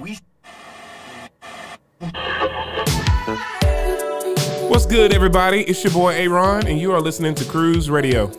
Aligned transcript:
We 0.00 0.18
What's 4.68 4.86
good, 4.86 5.12
everybody? 5.12 5.60
It's 5.62 5.84
your 5.84 5.92
boy 5.92 6.14
Aaron, 6.14 6.66
and 6.66 6.80
you 6.80 6.92
are 6.92 7.00
listening 7.00 7.34
to 7.34 7.44
Cruse 7.44 7.90
Radio. 7.90 8.30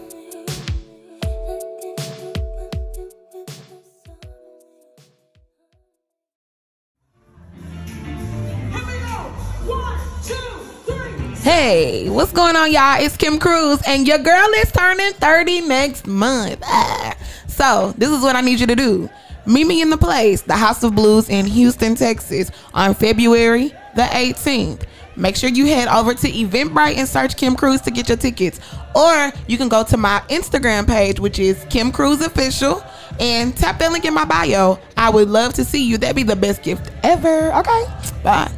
Hey, 11.43 12.09
what's 12.09 12.31
going 12.31 12.55
on, 12.55 12.71
y'all? 12.71 12.99
It's 12.99 13.15
Kim 13.17 13.37
Cruse, 13.37 13.81
and 13.85 14.07
your 14.07 14.17
girl 14.17 14.47
is 14.55 14.71
turning 14.71 15.11
30 15.13 15.61
next 15.61 16.07
month. 16.07 16.59
Ah. 16.63 17.15
So, 17.47 17.93
this 17.97 18.09
is 18.09 18.23
what 18.23 18.35
I 18.35 18.41
need 18.41 18.59
you 18.59 18.67
to 18.67 18.75
do. 18.75 19.09
Meet 19.45 19.67
me 19.67 19.81
in 19.81 19.89
the 19.89 19.97
place, 19.97 20.41
the 20.41 20.55
House 20.55 20.83
of 20.83 20.95
Blues 20.95 21.29
in 21.29 21.45
Houston, 21.45 21.95
Texas, 21.95 22.51
on 22.73 22.93
February 22.93 23.73
the 23.95 24.03
18th. 24.03 24.83
Make 25.15 25.35
sure 25.35 25.49
you 25.49 25.65
head 25.65 25.87
over 25.87 26.13
to 26.13 26.27
Eventbrite 26.27 26.95
and 26.95 27.07
search 27.07 27.35
Kim 27.35 27.55
Cruse 27.55 27.81
to 27.81 27.91
get 27.91 28.07
your 28.07 28.17
tickets. 28.17 28.59
Or 28.95 29.31
you 29.47 29.57
can 29.57 29.67
go 29.67 29.83
to 29.83 29.97
my 29.97 30.21
Instagram 30.29 30.87
page, 30.87 31.19
which 31.19 31.37
is 31.37 31.65
Kim 31.69 31.91
Cruse 31.91 32.21
Official, 32.21 32.83
and 33.19 33.55
tap 33.55 33.77
that 33.79 33.91
link 33.91 34.05
in 34.05 34.13
my 34.13 34.25
bio. 34.25 34.79
I 34.95 35.09
would 35.09 35.29
love 35.29 35.53
to 35.53 35.65
see 35.65 35.85
you. 35.85 35.97
That'd 35.97 36.15
be 36.15 36.23
the 36.23 36.35
best 36.35 36.63
gift 36.63 36.89
ever. 37.03 37.53
Okay, 37.53 37.85
bye. 38.23 38.51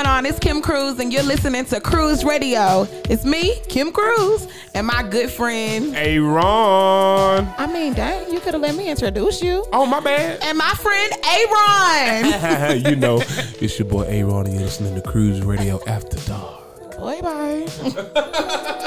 Going 0.00 0.12
on? 0.12 0.24
It's 0.24 0.38
Kim 0.38 0.62
Cruse, 0.62 0.98
and 0.98 1.12
you're 1.12 1.22
listening 1.22 1.66
to 1.66 1.78
Cruse 1.78 2.24
Radio. 2.24 2.88
It's 3.10 3.22
me, 3.22 3.60
Kim 3.68 3.92
Cruse, 3.92 4.48
and 4.74 4.86
my 4.86 5.02
good 5.02 5.28
friend. 5.28 5.94
Aaron. 5.94 6.40
I 6.40 7.70
mean, 7.70 7.92
dang, 7.92 8.32
you 8.32 8.40
could 8.40 8.54
have 8.54 8.62
let 8.62 8.76
me 8.76 8.88
introduce 8.88 9.42
you. 9.42 9.62
Oh, 9.74 9.84
my 9.84 10.00
bad. 10.00 10.38
And 10.42 10.56
my 10.56 10.70
friend 10.70 11.12
Aaron. 11.22 12.82
you 12.90 12.96
know, 12.96 13.18
it's 13.60 13.78
your 13.78 13.88
boy 13.88 14.04
Aaron, 14.04 14.46
and 14.46 14.54
you're 14.54 14.62
listening 14.62 14.94
to 14.94 15.02
Cruse 15.02 15.42
Radio 15.42 15.78
After 15.86 16.16
Dark. 16.26 16.96
Bye 16.98 17.20
bye. 17.20 18.86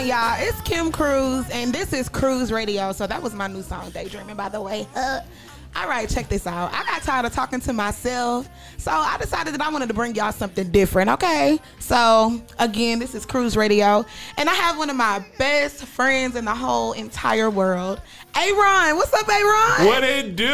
on, 0.00 0.06
y'all? 0.06 0.36
It's 0.38 0.60
Kim 0.62 0.90
Cruse, 0.90 1.48
and 1.50 1.74
this 1.74 1.92
is 1.92 2.08
Cruse 2.08 2.50
Radio. 2.52 2.92
So 2.92 3.06
that 3.06 3.22
was 3.22 3.34
my 3.34 3.46
new 3.48 3.62
song, 3.62 3.90
Daydreaming, 3.90 4.36
by 4.36 4.48
the 4.48 4.60
way. 4.60 4.86
Uh, 4.94 5.20
all 5.76 5.88
right, 5.88 6.08
check 6.08 6.28
this 6.28 6.46
out. 6.46 6.72
I 6.72 6.84
got 6.84 7.02
tired 7.02 7.26
of 7.26 7.34
talking 7.34 7.60
to 7.60 7.72
myself, 7.72 8.48
so 8.78 8.90
I 8.90 9.18
decided 9.18 9.52
that 9.54 9.60
I 9.60 9.70
wanted 9.70 9.88
to 9.88 9.94
bring 9.94 10.14
y'all 10.14 10.32
something 10.32 10.70
different, 10.70 11.10
okay? 11.10 11.58
So, 11.80 12.40
again, 12.58 12.98
this 12.98 13.14
is 13.14 13.26
Cruse 13.26 13.56
Radio, 13.56 14.04
and 14.38 14.48
I 14.48 14.54
have 14.54 14.78
one 14.78 14.88
of 14.90 14.96
my 14.96 15.24
best 15.38 15.84
friends 15.84 16.34
in 16.34 16.44
the 16.46 16.54
whole 16.54 16.92
entire 16.92 17.50
world, 17.50 18.00
Aaron. 18.34 18.96
What's 18.96 19.12
up, 19.12 19.28
Aaron? 19.28 19.86
What 19.86 20.02
it 20.02 20.34
do? 20.34 20.46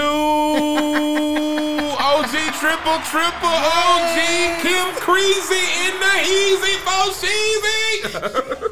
OG 1.98 2.32
triple 2.58 2.98
triple 3.04 3.48
OG 3.48 4.18
Kim 4.62 4.94
Creasy 4.96 5.64
in 5.86 6.00
the 6.00 6.20
easy 6.24 6.78
for. 6.80 6.96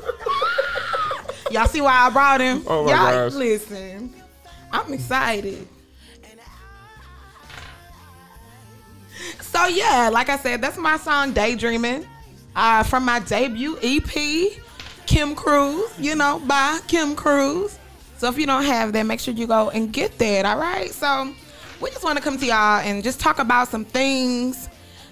Y'all 1.54 1.68
see 1.68 1.80
why 1.80 1.92
I 1.92 2.10
brought 2.10 2.40
him? 2.40 2.64
Oh 2.66 2.84
my 2.84 2.90
y'all, 2.90 3.28
gosh. 3.28 3.34
listen, 3.34 4.12
I'm 4.72 4.92
excited. 4.92 5.68
So 9.40 9.66
yeah, 9.66 10.10
like 10.12 10.30
I 10.30 10.36
said, 10.36 10.60
that's 10.60 10.76
my 10.76 10.96
song 10.96 11.32
"Daydreaming" 11.32 12.08
uh, 12.56 12.82
from 12.82 13.04
my 13.04 13.20
debut 13.20 13.78
EP, 13.84 14.50
Kim 15.06 15.36
Cruse. 15.36 15.96
You 15.96 16.16
know, 16.16 16.42
by 16.44 16.80
Kim 16.88 17.14
Cruse. 17.14 17.78
So 18.18 18.28
if 18.28 18.36
you 18.36 18.46
don't 18.46 18.64
have 18.64 18.92
that, 18.92 19.04
make 19.04 19.20
sure 19.20 19.32
you 19.32 19.46
go 19.46 19.70
and 19.70 19.92
get 19.92 20.18
that. 20.18 20.44
All 20.46 20.58
right. 20.58 20.90
So 20.90 21.32
we 21.80 21.88
just 21.90 22.02
want 22.02 22.18
to 22.18 22.24
come 22.24 22.36
to 22.36 22.46
y'all 22.46 22.80
and 22.80 23.04
just 23.04 23.20
talk 23.20 23.38
about 23.38 23.68
some 23.68 23.84
things 23.84 24.68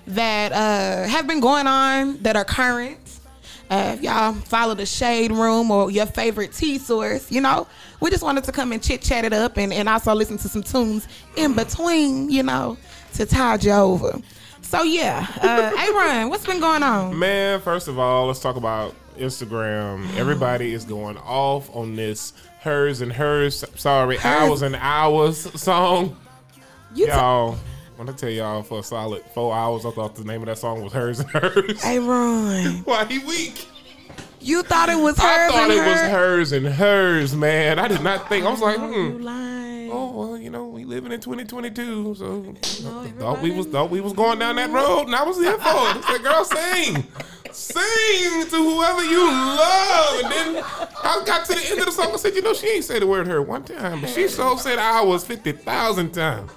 that 0.08 0.50
uh, 0.50 1.08
have 1.08 1.28
been 1.28 1.38
going 1.38 1.68
on 1.68 2.20
that 2.22 2.34
are 2.34 2.44
current. 2.44 2.98
Uh, 3.72 3.94
if 3.96 4.02
y'all 4.02 4.34
follow 4.34 4.74
the 4.74 4.84
Shade 4.84 5.32
Room 5.32 5.70
or 5.70 5.90
your 5.90 6.04
favorite 6.04 6.52
tea 6.52 6.76
source, 6.76 7.32
you 7.32 7.40
know, 7.40 7.66
we 8.00 8.10
just 8.10 8.22
wanted 8.22 8.44
to 8.44 8.52
come 8.52 8.70
and 8.70 8.82
chit 8.82 9.00
chat 9.00 9.24
it 9.24 9.32
up 9.32 9.56
and, 9.56 9.72
and 9.72 9.88
also 9.88 10.14
listen 10.14 10.36
to 10.36 10.48
some 10.50 10.62
tunes 10.62 11.08
in 11.36 11.54
between, 11.54 12.28
you 12.28 12.42
know, 12.42 12.76
to 13.14 13.24
tide 13.24 13.64
you 13.64 13.72
over. 13.72 14.18
So 14.60 14.82
yeah, 14.82 15.26
uh, 15.40 15.72
Aaron, 16.04 16.28
what's 16.28 16.44
been 16.44 16.60
going 16.60 16.82
on? 16.82 17.18
Man, 17.18 17.62
first 17.62 17.88
of 17.88 17.98
all, 17.98 18.26
let's 18.26 18.40
talk 18.40 18.56
about 18.56 18.94
Instagram. 19.16 20.14
Everybody 20.18 20.74
is 20.74 20.84
going 20.84 21.16
off 21.16 21.74
on 21.74 21.96
this 21.96 22.34
hers 22.60 23.00
and 23.00 23.10
hers. 23.10 23.64
Sorry, 23.76 24.18
Hers- 24.18 24.24
hours 24.26 24.60
and 24.60 24.76
hours 24.76 25.38
song. 25.62 26.14
You 26.94 27.06
ta- 27.06 27.56
y'all, 27.98 28.08
I 28.10 28.12
tell 28.12 28.30
y'all 28.30 28.62
for 28.62 28.80
a 28.80 28.82
solid 28.82 29.22
four 29.34 29.54
hours. 29.54 29.84
I 29.86 29.90
thought 29.90 30.14
the 30.14 30.24
name 30.24 30.42
of 30.42 30.46
that 30.46 30.58
song 30.58 30.82
was 30.82 30.92
hers 30.92 31.20
and 31.20 31.30
hers. 31.30 31.84
Aaron, 31.84 32.78
Why 32.84 33.04
he 33.04 33.18
weak? 33.20 33.66
you 34.40 34.62
thought 34.62 34.88
it 34.88 34.98
was 34.98 35.16
hers 35.18 35.24
I 35.24 35.48
thought 35.48 35.70
it 35.70 35.86
was 35.86 36.00
hers 36.00 36.52
and 36.52 36.66
hers, 36.66 37.34
man. 37.34 37.78
I 37.78 37.88
did 37.88 38.02
not 38.02 38.28
think. 38.28 38.44
I 38.44 38.50
was 38.50 38.60
like, 38.60 38.78
Oh, 38.78 38.90
you 38.90 39.18
hmm. 39.18 39.28
Oh 39.94 40.10
well, 40.10 40.38
you 40.38 40.48
know, 40.48 40.66
we 40.66 40.84
living 40.84 41.12
in 41.12 41.20
2022, 41.20 42.14
so 42.14 42.54
thought 43.18 43.42
we 43.42 43.50
was 43.50 43.66
thought 43.66 43.90
we 43.90 44.00
was 44.00 44.14
going 44.14 44.38
down 44.38 44.56
that 44.56 44.70
road, 44.70 45.02
and 45.02 45.14
I 45.14 45.22
was 45.22 45.36
here 45.36 45.52
for 45.52 45.58
it. 45.58 45.62
I 45.64 46.12
said, 46.12 46.22
"Girl, 46.22 46.44
sing, 46.44 47.06
sing 47.52 48.48
to 48.48 48.56
whoever 48.56 49.04
you 49.04 49.22
love." 49.22 50.24
And 50.24 50.32
then 50.32 50.64
I 50.64 51.22
got 51.26 51.44
to 51.44 51.54
the 51.54 51.68
end 51.68 51.80
of 51.80 51.86
the 51.86 51.92
song. 51.92 52.10
I 52.10 52.16
said, 52.16 52.34
"You 52.34 52.40
know, 52.40 52.54
she 52.54 52.68
ain't 52.68 52.84
say 52.84 53.00
the 53.00 53.06
word 53.06 53.26
her 53.26 53.42
one 53.42 53.64
time, 53.64 54.00
but 54.00 54.08
she 54.08 54.28
so 54.28 54.56
said 54.56 54.78
I 54.78 55.02
was 55.02 55.26
fifty 55.26 55.52
thousand 55.52 56.12
times." 56.12 56.50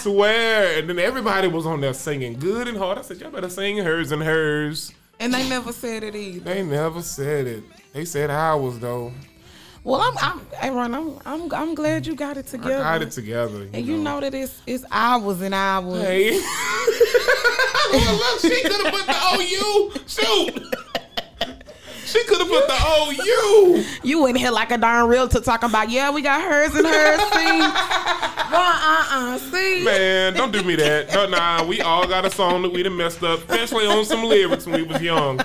Swear, 0.00 0.78
and 0.78 0.88
then 0.88 0.98
everybody 0.98 1.48
was 1.48 1.66
on 1.66 1.80
there 1.80 1.94
singing 1.94 2.38
good 2.38 2.68
and 2.68 2.76
hard. 2.76 2.98
I 2.98 3.02
said, 3.02 3.18
"Y'all 3.20 3.30
better 3.30 3.48
sing 3.48 3.78
hers 3.78 4.12
and 4.12 4.22
hers." 4.22 4.92
And 5.20 5.32
they 5.32 5.48
never 5.48 5.72
said 5.72 6.02
it 6.02 6.14
either. 6.14 6.40
They 6.44 6.62
never 6.62 7.00
said 7.02 7.46
it. 7.46 7.62
They 7.92 8.04
said 8.04 8.30
ours 8.30 8.78
though. 8.78 9.12
Well, 9.84 10.00
I'm, 10.00 10.16
I'm, 10.18 10.40
Aaron, 10.62 10.94
I'm, 10.94 11.18
I'm, 11.26 11.52
I'm 11.52 11.74
glad 11.74 12.06
you 12.06 12.14
got 12.16 12.38
it 12.38 12.46
I 12.48 12.50
together. 12.52 12.78
got 12.78 13.02
it 13.02 13.10
together. 13.10 13.58
You 13.64 13.70
And 13.74 13.86
you 13.86 13.98
know 13.98 14.18
that 14.18 14.32
it's, 14.32 14.62
it's 14.66 14.82
hours 14.90 15.42
and 15.42 15.54
hours. 15.54 16.00
Hey. 16.02 16.30
well, 17.92 18.14
look, 18.16 18.40
she 18.40 18.62
could 18.62 18.72
have 18.72 18.94
put 18.94 19.06
the 19.06 19.14
OU. 19.36 19.92
Shoot. 20.06 20.74
She 22.06 22.22
could 22.24 22.38
have 22.38 22.48
put 22.48 22.66
the 22.66 22.76
O 22.78 23.10
U. 23.10 23.84
You 24.02 24.26
in 24.26 24.36
here 24.36 24.50
like 24.50 24.70
a 24.70 24.78
darn 24.78 25.08
realtor 25.08 25.40
talking 25.40 25.68
about, 25.70 25.88
yeah, 25.90 26.10
we 26.10 26.20
got 26.22 26.42
hers 26.42 26.74
and 26.74 26.86
hers. 26.86 27.20
See, 27.32 27.58
well, 27.58 28.52
uh, 28.52 29.06
uh, 29.10 29.38
see. 29.38 29.82
Man, 29.84 30.34
don't 30.34 30.52
do 30.52 30.62
me 30.62 30.76
that. 30.76 31.12
No, 31.14 31.26
nah, 31.28 31.64
we 31.64 31.80
all 31.80 32.06
got 32.06 32.24
a 32.24 32.30
song 32.30 32.62
that 32.62 32.72
we 32.72 32.82
done 32.82 32.96
messed 32.96 33.22
up, 33.22 33.40
especially 33.48 33.86
on 33.86 34.04
some 34.04 34.24
lyrics 34.24 34.66
when 34.66 34.74
we 34.76 34.82
was 34.82 35.00
young. 35.00 35.40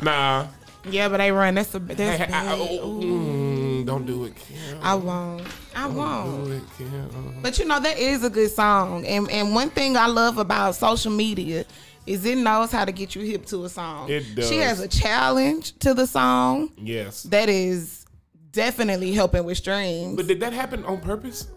Nah. 0.00 0.46
Yeah, 0.90 1.08
but 1.08 1.18
they 1.18 1.30
run. 1.30 1.54
That's 1.54 1.72
a 1.76 1.78
that's 1.78 2.00
Hey, 2.00 2.32
I- 2.32 2.54
I- 2.54 2.58
oh, 2.58 3.00
mm, 3.00 3.86
don't 3.86 4.04
do 4.04 4.24
it, 4.24 4.34
Kim. 4.34 4.78
I 4.82 4.94
won't. 4.94 5.46
I 5.76 5.88
Do 5.88 5.94
won't. 5.94 6.50
it, 6.52 6.62
Kim. 6.76 7.38
But 7.40 7.56
you 7.60 7.66
know 7.66 7.78
that 7.78 7.98
is 7.98 8.24
a 8.24 8.30
good 8.30 8.50
song, 8.50 9.06
and 9.06 9.30
and 9.30 9.54
one 9.54 9.70
thing 9.70 9.96
I 9.96 10.06
love 10.08 10.38
about 10.38 10.74
social 10.74 11.12
media 11.12 11.64
is 12.06 12.24
it 12.24 12.38
knows 12.38 12.72
how 12.72 12.84
to 12.84 12.92
get 12.92 13.14
you 13.14 13.22
hip 13.22 13.46
to 13.46 13.64
a 13.64 13.68
song. 13.68 14.10
It 14.10 14.34
does. 14.34 14.48
She 14.48 14.58
has 14.58 14.80
a 14.80 14.88
challenge 14.88 15.78
to 15.80 15.94
the 15.94 16.06
song 16.06 16.72
Yes. 16.76 17.22
that 17.24 17.48
is 17.48 18.04
definitely 18.50 19.12
helping 19.12 19.44
with 19.44 19.58
streams. 19.58 20.16
But 20.16 20.26
did 20.26 20.40
that 20.40 20.52
happen 20.52 20.84
on 20.84 21.00
purpose? 21.00 21.48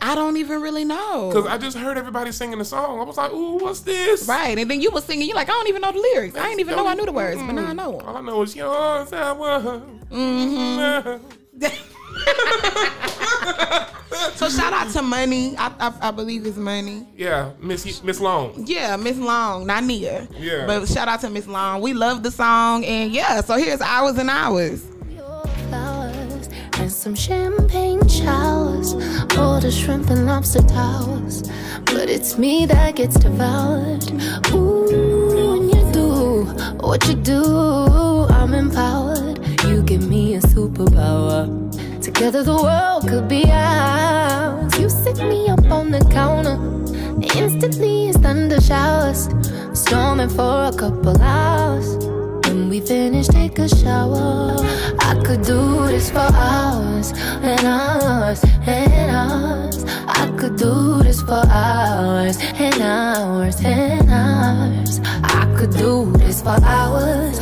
I 0.00 0.16
don't 0.16 0.36
even 0.36 0.60
really 0.60 0.84
know. 0.84 1.30
Because 1.32 1.46
I 1.46 1.58
just 1.58 1.78
heard 1.78 1.96
everybody 1.96 2.32
singing 2.32 2.58
the 2.58 2.64
song. 2.64 2.98
I 2.98 3.04
was 3.04 3.16
like, 3.16 3.32
ooh, 3.32 3.58
what's 3.58 3.80
this? 3.80 4.26
Right, 4.26 4.58
and 4.58 4.68
then 4.68 4.80
you 4.80 4.90
was 4.90 5.04
singing. 5.04 5.28
You're 5.28 5.36
like, 5.36 5.48
I 5.48 5.52
don't 5.52 5.68
even 5.68 5.80
know 5.80 5.92
the 5.92 6.00
lyrics. 6.00 6.36
I 6.36 6.48
didn't 6.48 6.60
even 6.60 6.76
know 6.76 6.88
I 6.88 6.94
knew 6.94 7.06
the 7.06 7.12
words, 7.12 7.40
but 7.40 7.52
now 7.52 7.68
I 7.68 7.72
know 7.72 8.00
All 8.00 8.16
I 8.16 8.20
know 8.20 8.42
is 8.42 8.56
yours, 8.56 9.12
I 9.12 9.32
was. 9.32 9.82
Mm-hmm. 10.10 11.62
them. 14.28 14.36
So 14.36 14.48
shout 14.48 14.72
out 14.72 14.90
to 14.92 15.02
Muni. 15.02 15.56
I 15.56 15.72
I, 15.78 16.08
I 16.08 16.10
believe 16.10 16.46
it's 16.46 16.56
Muni. 16.56 17.06
Yeah, 17.16 17.50
Miss 17.60 18.02
Miss 18.02 18.20
Long. 18.20 18.64
Yeah, 18.66 18.96
Miss 18.96 19.18
Long, 19.18 19.66
not 19.66 19.84
Nia. 19.84 20.28
Yeah. 20.38 20.66
But 20.66 20.86
shout 20.88 21.08
out 21.08 21.20
to 21.20 21.30
Miss 21.30 21.46
Long. 21.46 21.80
We 21.80 21.92
love 21.92 22.22
the 22.22 22.30
song, 22.30 22.84
and 22.84 23.12
yeah. 23.12 23.40
So 23.40 23.56
here's 23.56 23.80
hours 23.80 24.18
and 24.18 24.30
hours. 24.30 24.86
Flowers 25.68 26.48
and 26.74 26.90
some 26.92 27.14
champagne 27.14 28.06
showers, 28.08 28.94
all 29.36 29.60
the 29.60 29.70
shrimp 29.70 30.10
and 30.10 30.26
lobster 30.26 30.62
towers. 30.62 31.42
But 31.86 32.08
it's 32.08 32.38
me 32.38 32.66
that 32.66 32.96
gets 32.96 33.16
devoured. 33.16 34.04
Ooh, 34.52 34.86
when 35.46 35.68
you 35.68 35.92
do 35.92 36.44
what 36.80 37.06
you 37.08 37.14
do, 37.14 38.24
I'm 38.30 38.54
empowered. 38.54 39.38
You 39.66 39.82
give 39.82 40.08
me 40.08 40.34
a 40.34 40.40
superpower. 40.40 41.71
Together 42.02 42.42
the 42.42 42.56
world 42.56 43.06
could 43.08 43.28
be 43.28 43.44
ours. 43.48 44.76
You 44.76 44.90
sit 44.90 45.18
me 45.18 45.48
up 45.48 45.64
on 45.70 45.92
the 45.92 46.00
counter. 46.10 46.58
Instantly 47.38 48.08
it's 48.08 48.18
thunder 48.18 48.60
showers. 48.60 49.28
Storming 49.72 50.28
for 50.28 50.64
a 50.64 50.72
couple 50.76 51.16
hours. 51.22 52.04
When 52.44 52.68
we 52.68 52.80
finish, 52.80 53.28
take 53.28 53.56
a 53.60 53.68
shower. 53.68 54.56
I 54.98 55.14
could 55.24 55.42
do 55.42 55.86
this 55.86 56.10
for 56.10 56.26
hours 56.34 57.12
and 57.40 57.64
hours 57.64 58.42
and 58.66 59.10
hours. 59.10 59.84
I 60.08 60.26
could 60.36 60.56
do 60.56 61.04
this 61.04 61.22
for 61.22 61.46
hours 61.46 62.36
and 62.58 62.82
hours 62.82 63.64
and 63.64 64.10
hours. 64.10 65.00
I 65.22 65.54
could 65.56 65.70
do 65.70 66.10
this 66.18 66.42
for 66.42 66.58
hours. 66.64 67.38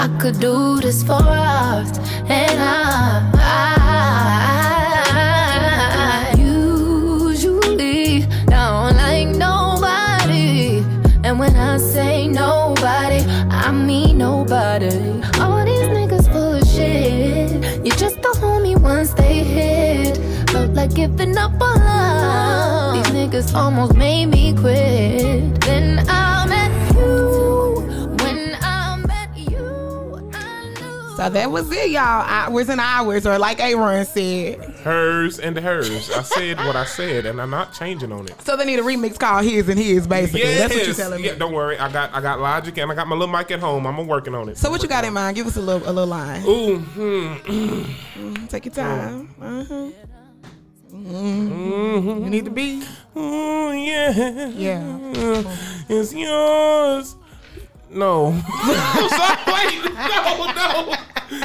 I 0.00 0.08
could 0.18 0.40
do 0.40 0.80
this 0.80 1.02
for 1.02 1.12
hours 1.12 1.98
and 2.24 2.58
hours. 2.58 3.36
Usually, 6.38 8.24
down 8.46 8.96
like 8.96 9.28
nobody. 9.28 10.82
And 11.22 11.38
when 11.38 11.54
I 11.54 11.76
say 11.76 12.28
nobody, 12.28 13.20
I 13.50 13.70
mean 13.72 14.16
nobody. 14.16 15.20
All 15.38 15.62
these 15.66 15.86
niggas 15.88 16.32
full 16.32 16.54
of 16.54 16.66
shit. 16.66 17.52
You're 17.84 17.96
just 17.96 18.20
a 18.20 18.32
homie 18.40 18.80
once 18.80 19.12
they 19.12 19.44
hit. 19.44 20.16
Felt 20.48 20.72
like 20.72 20.94
giving 20.94 21.36
up 21.36 21.60
on 21.60 21.78
love. 21.78 22.94
These 22.94 23.12
niggas 23.12 23.54
almost 23.54 23.94
made 23.96 24.28
me 24.28 24.54
quit. 24.54 25.60
Then 25.60 26.06
I 26.08 26.46
met 26.46 26.89
So 31.20 31.28
that 31.28 31.50
was 31.50 31.70
it, 31.70 31.90
y'all. 31.90 32.00
Hours 32.02 32.70
and 32.70 32.80
hours, 32.80 33.26
or 33.26 33.38
like 33.38 33.60
Aaron 33.60 34.06
said. 34.06 34.58
Hers 34.76 35.38
and 35.38 35.58
hers. 35.58 36.10
I 36.10 36.22
said 36.22 36.56
what 36.64 36.76
I 36.76 36.86
said, 36.86 37.26
and 37.26 37.38
I'm 37.42 37.50
not 37.50 37.74
changing 37.74 38.10
on 38.10 38.24
it. 38.26 38.40
So 38.40 38.56
they 38.56 38.64
need 38.64 38.78
a 38.78 38.82
remix 38.82 39.18
called 39.18 39.44
His 39.44 39.68
and 39.68 39.78
His, 39.78 40.06
basically. 40.06 40.44
That's 40.54 40.72
what 40.72 40.78
you're 40.78 40.86
Yes. 40.86 40.96
telling 40.96 41.20
me. 41.20 41.26
Yeah, 41.28 41.34
don't 41.34 41.52
worry. 41.52 41.78
I 41.78 41.92
got 41.92 42.14
I 42.14 42.22
got 42.22 42.40
Logic 42.40 42.74
and 42.78 42.90
I 42.90 42.94
got 42.94 43.06
my 43.06 43.14
little 43.16 43.30
mic 43.30 43.50
at 43.50 43.60
home. 43.60 43.86
I'm 43.86 44.06
working 44.06 44.34
on 44.34 44.48
it. 44.48 44.56
So 44.56 44.70
what 44.70 44.82
you 44.82 44.88
got 44.88 45.04
in 45.04 45.12
mind? 45.12 45.36
Give 45.36 45.46
us 45.46 45.58
a 45.58 45.60
little 45.60 45.86
a 45.86 45.92
little 45.92 46.06
line. 46.06 46.42
Ooh, 46.46 46.78
hmm. 46.78 48.46
Take 48.46 48.64
your 48.64 48.74
time. 48.74 49.28
Uh-huh. 49.42 49.90
Mhm. 50.94 52.24
You 52.24 52.30
need 52.30 52.46
to 52.46 52.50
be. 52.50 52.82
Ooh, 53.14 53.72
yeah. 53.72 54.48
Yeah. 54.48 54.98
It's 55.86 56.14
yours. 56.14 57.14
No. 57.90 58.28
I'm. 58.54 59.52
Wait. 59.52 59.86
No, 60.00 60.52
no. 60.52 60.96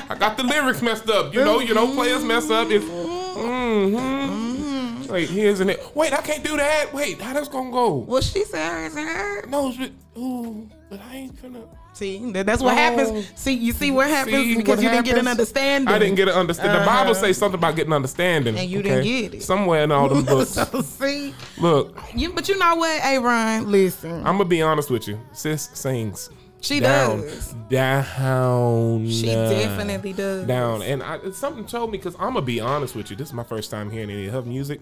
I 0.10 0.16
got 0.16 0.38
the 0.38 0.44
lyrics 0.44 0.82
messed 0.82 1.10
up. 1.10 1.34
You 1.34 1.44
know, 1.46 1.60
you 1.60 1.74
know, 1.74 1.88
players 1.94 2.24
mess 2.24 2.50
up. 2.50 2.70
It's 2.70 2.86
mm-hmm. 2.86 5.12
Wait, 5.12 5.30
here's 5.30 5.60
an 5.60 5.70
it. 5.70 5.84
Wait, 5.96 6.14
I 6.14 6.22
can't 6.22 6.44
do 6.44 6.58
that. 6.58 6.92
Wait, 6.94 7.22
how 7.22 7.34
that's 7.34 7.48
gonna 7.48 7.72
go? 7.72 7.96
Well, 7.98 8.22
she 8.22 8.44
said 8.44 8.92
and 8.92 9.08
hers. 9.08 9.46
No, 9.48 9.70
it's, 9.70 9.92
ooh, 10.18 10.68
but 10.90 11.00
I 11.12 11.16
ain't 11.16 11.42
finna. 11.42 11.64
See, 11.94 12.32
that's 12.32 12.62
what 12.62 12.74
Oh. 12.74 12.76
happens. 12.76 13.32
See, 13.36 13.54
you 13.54 13.72
see 13.72 13.92
what 13.92 14.10
happens 14.10 14.36
See 14.36 14.58
because 14.58 14.78
what 14.78 14.84
you 14.84 14.90
didn't 14.90 15.06
get 15.06 15.18
an 15.18 15.28
understanding. 15.30 15.94
I 15.94 15.98
didn't 16.00 16.16
get 16.16 16.28
an 16.28 16.34
understanding. 16.34 16.80
The 16.80 16.86
Bible 16.86 17.12
Uh-huh. 17.12 17.22
says 17.22 17.38
something 17.38 17.58
about 17.58 17.78
getting 17.78 17.94
understanding, 17.94 18.58
And 18.58 18.70
you 18.70 18.82
didn't 18.82 19.04
get 19.04 19.36
it. 19.36 19.44
Somewhere 19.44 19.84
in 19.84 19.92
all 19.94 20.10
them 20.10 20.26
books. 20.26 20.52
so 20.52 20.82
see, 20.82 21.34
Look, 21.58 21.98
you 22.14 22.34
but 22.34 22.50
you 22.50 22.58
know 22.58 22.76
what, 22.76 23.00
Aaron? 23.02 23.72
Listen, 23.72 24.18
I'm 24.26 24.36
gonna 24.38 24.46
be 24.46 24.62
honest 24.62 24.90
with 24.90 25.08
you. 25.08 25.20
Sis 25.32 25.70
sings. 25.74 26.30
She 26.66 26.80
down, 26.80 27.22
does. 27.22 27.54
down. 27.70 29.08
She 29.08 29.28
definitely 29.28 30.14
does. 30.14 30.48
down. 30.48 30.82
And 30.82 31.04
I, 31.04 31.32
something 31.32 31.66
told 31.66 31.92
me 31.92 31.98
because 31.98 32.16
I'm 32.16 32.34
gonna 32.34 32.42
be 32.42 32.60
honest 32.60 32.96
with 32.96 33.10
you. 33.10 33.16
This 33.16 33.28
is 33.28 33.34
my 33.34 33.44
first 33.44 33.72
time 33.72 33.90
hearing 33.90 34.10
any 34.10 34.28
of 34.28 34.34
her 34.34 34.42
music, 34.42 34.82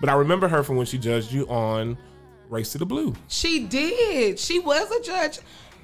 but 0.00 0.08
I 0.08 0.14
remember 0.14 0.48
her 0.48 0.62
from 0.62 0.76
when 0.76 0.86
she 0.86 0.98
judged 0.98 1.32
you 1.32 1.46
on 1.48 1.96
Race 2.50 2.72
to 2.72 2.78
the 2.78 2.86
Blue. 2.86 3.14
She 3.28 3.66
did. 3.66 4.38
She 4.38 4.58
was 4.58 4.90
a 4.90 5.02
judge. 5.02 5.38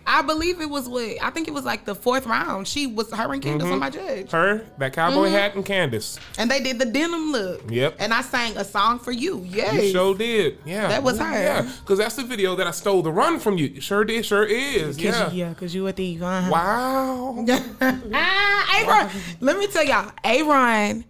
I 0.07 0.23
believe 0.23 0.61
it 0.61 0.69
was 0.69 0.89
what 0.89 1.17
I 1.23 1.31
think 1.31 1.49
it 1.49 1.55
was 1.55 1.65
like 1.65 1.85
the 1.85 1.95
fourth 1.95 2.27
round. 2.27 2.69
She 2.69 2.87
was 2.87 3.11
her 3.13 3.33
and 3.33 3.43
Candace 3.43 3.69
on 3.69 3.79
my 3.79 3.91
judge, 3.91 4.31
Her, 4.31 4.65
that 4.79 4.93
cowboy 4.93 5.25
Mm-hmm. 5.27 5.35
hat, 5.35 5.55
and 5.55 5.65
Candace. 5.65 6.19
and 6.39 6.51
they 6.51 6.61
did 6.61 6.79
the 6.79 6.85
denim 6.85 7.33
look. 7.33 7.63
Yep. 7.71 7.97
And 7.99 8.13
I 8.13 8.21
sang 8.23 8.57
a 8.57 8.65
song 8.65 8.99
for 8.99 9.13
you. 9.13 9.45
Yeah. 9.49 9.73
You 9.73 9.91
sure 9.91 10.15
did. 10.15 10.59
Yeah. 10.65 10.89
That 10.89 11.03
was 11.03 11.19
Ooh, 11.21 11.25
her. 11.25 11.33
Yeah. 11.33 11.71
Because 11.81 11.99
that's 11.99 12.17
the 12.17 12.25
video 12.25 12.55
that 12.57 12.67
I 12.67 12.71
stole 12.73 13.03
the 13.03 13.13
run 13.13 13.39
from 13.41 13.57
you. 13.59 13.81
Sure 13.81 14.05
did. 14.05 14.27
Sure 14.27 14.45
is. 14.45 14.97
Cause 14.97 15.05
Yeah. 15.05 15.31
you, 15.33 15.39
yeah, 15.47 15.55
cause 15.55 15.75
you 15.75 15.87
a 15.87 15.93
thief. 15.93 16.23
Uh-huh. 16.23 16.51
Wow. 16.51 17.45
ah, 18.13 19.01
Aaron, 19.01 19.11
let 19.41 19.59
me 19.59 19.67
tell 19.69 19.85
y'all, 19.85 20.11
Aaron 20.23 21.05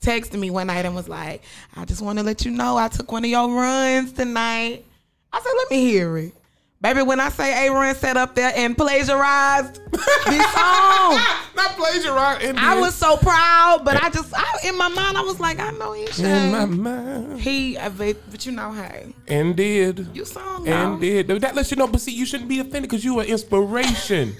texted 0.00 0.38
me 0.38 0.50
one 0.50 0.68
night 0.68 0.84
and 0.84 0.94
was 0.94 1.08
like, 1.08 1.42
I 1.76 1.84
just 1.84 2.00
want 2.02 2.18
to 2.18 2.24
let 2.24 2.44
you 2.44 2.50
know 2.50 2.76
I 2.76 2.88
took 2.88 3.10
one 3.10 3.24
of 3.24 3.30
your 3.30 3.48
runs 3.50 4.12
tonight. 4.12 4.84
I 5.32 5.40
said, 5.40 5.50
let 5.58 5.70
me 5.70 5.80
hear 5.90 6.16
it. 6.18 6.34
Baby, 6.80 7.02
when 7.02 7.18
I 7.18 7.28
say 7.30 7.66
Aaron 7.66 7.92
sat 7.96 8.16
up 8.16 8.36
there 8.36 8.52
and 8.54 8.76
plagiarized 8.76 9.80
this 9.90 10.46
song, 10.54 11.18
Not 11.56 11.76
plagiarized. 11.76 12.56
I 12.56 12.78
was 12.78 12.94
so 12.94 13.16
proud, 13.16 13.80
but 13.84 14.00
I 14.00 14.08
just, 14.10 14.32
I, 14.32 14.68
in 14.68 14.78
my 14.78 14.86
mind, 14.86 15.18
I 15.18 15.22
was 15.22 15.40
like, 15.40 15.58
I 15.58 15.72
know 15.72 15.92
he 15.92 16.06
should. 16.06 16.24
in 16.24 16.52
my 16.52 16.66
mind. 16.66 17.40
He, 17.40 17.76
uh, 17.76 17.90
but, 17.90 18.46
you 18.46 18.52
know, 18.52 18.70
hey, 18.72 19.12
And 19.26 19.56
did. 19.56 20.06
you 20.14 20.24
song 20.24 20.68
And 20.68 21.00
did. 21.00 21.26
That 21.26 21.56
lets 21.56 21.72
you 21.72 21.76
know, 21.76 21.88
but 21.88 22.00
see, 22.00 22.12
you 22.12 22.24
shouldn't 22.24 22.48
be 22.48 22.60
offended 22.60 22.82
because 22.82 23.04
you 23.04 23.14
were 23.16 23.24
inspiration. 23.24 24.36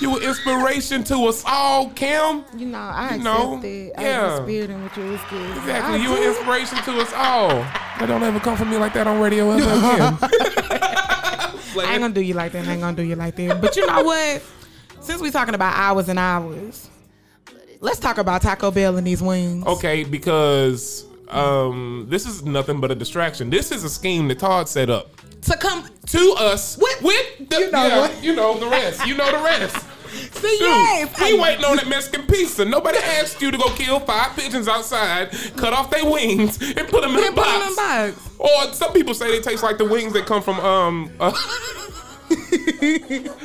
you 0.00 0.12
were 0.12 0.22
inspiration 0.22 1.02
to 1.04 1.16
us 1.26 1.42
all, 1.44 1.90
Kim. 1.90 2.44
You 2.56 2.66
know, 2.66 2.78
I 2.78 3.16
You 3.16 3.24
know, 3.24 3.54
accepted. 3.56 3.92
I 3.98 4.02
yeah. 4.04 4.30
was 4.38 4.40
spirit 4.48 4.70
in 4.70 4.82
what 4.84 4.96
you 4.96 5.02
was 5.02 5.20
good. 5.28 5.50
Exactly. 5.56 5.94
I 5.94 5.96
You 5.96 6.10
were 6.12 6.28
inspiration 6.28 6.78
to 6.84 7.00
us 7.00 7.12
all. 7.12 7.48
That 7.98 8.06
don't 8.06 8.22
ever 8.22 8.38
come 8.38 8.56
from 8.56 8.70
me 8.70 8.76
like 8.76 8.94
that 8.94 9.08
on 9.08 9.20
radio 9.20 9.50
ever 9.50 9.62
again. 9.64 11.08
I 11.76 11.92
ain't 11.92 12.00
gonna 12.00 12.14
do 12.14 12.20
you 12.20 12.34
like 12.34 12.52
that. 12.52 12.66
I 12.66 12.72
ain't 12.72 12.80
gonna 12.80 12.96
do 12.96 13.02
you 13.02 13.16
like 13.16 13.36
that. 13.36 13.60
But 13.60 13.76
you 13.76 13.86
know 13.86 14.02
what? 14.02 14.42
Since 15.00 15.20
we 15.20 15.30
talking 15.30 15.54
about 15.54 15.74
hours 15.76 16.08
and 16.08 16.18
hours, 16.18 16.88
let's 17.80 17.98
talk 17.98 18.18
about 18.18 18.42
Taco 18.42 18.70
Bell 18.70 18.96
and 18.96 19.06
these 19.06 19.22
wings. 19.22 19.66
okay, 19.66 20.04
because 20.04 21.04
um, 21.28 22.06
this 22.08 22.26
is 22.26 22.44
nothing 22.44 22.80
but 22.80 22.90
a 22.90 22.94
distraction. 22.94 23.50
This 23.50 23.72
is 23.72 23.84
a 23.84 23.90
scheme 23.90 24.28
that 24.28 24.38
Todd 24.38 24.68
set 24.68 24.90
up 24.90 25.10
To 25.42 25.56
come, 25.56 25.88
to 26.06 26.34
us 26.38 26.76
With- 26.78 27.02
with 27.02 27.48
the, 27.50 27.58
you 27.60 27.70
know 27.70 27.86
yeah, 27.86 27.98
what? 28.00 28.22
you 28.22 28.34
know 28.36 28.58
the 28.58 28.68
rest. 28.68 29.06
You 29.06 29.16
know 29.16 29.30
the 29.30 29.42
rest. 29.42 29.76
see, 30.34 30.58
Dude, 30.58 30.60
yes, 30.60 31.20
we 31.20 31.40
waiting 31.40 31.64
on 31.64 31.76
that 31.76 31.88
Mexican 31.88 32.26
pizza. 32.26 32.64
Nobody 32.66 32.98
asked 32.98 33.40
you 33.40 33.50
to 33.50 33.56
go 33.58 33.70
kill 33.70 33.98
five 34.00 34.36
pigeons 34.36 34.68
outside, 34.68 35.30
cut 35.56 35.72
off 35.72 35.90
their 35.90 36.04
wings, 36.04 36.60
and 36.60 36.86
put 36.88 37.00
them 37.02 37.16
in 37.16 37.24
a 37.24 37.28
Put 37.28 37.28
'em 37.28 37.34
box. 37.34 37.66
in 37.68 37.74
box. 37.76 38.28
Or 38.42 38.72
some 38.72 38.92
people 38.92 39.14
say 39.14 39.30
they 39.30 39.40
taste 39.40 39.62
like 39.62 39.78
the 39.78 39.84
wings 39.84 40.12
that 40.14 40.26
come 40.26 40.42
from 40.42 40.58
um. 40.60 41.10
Uh, 41.20 41.32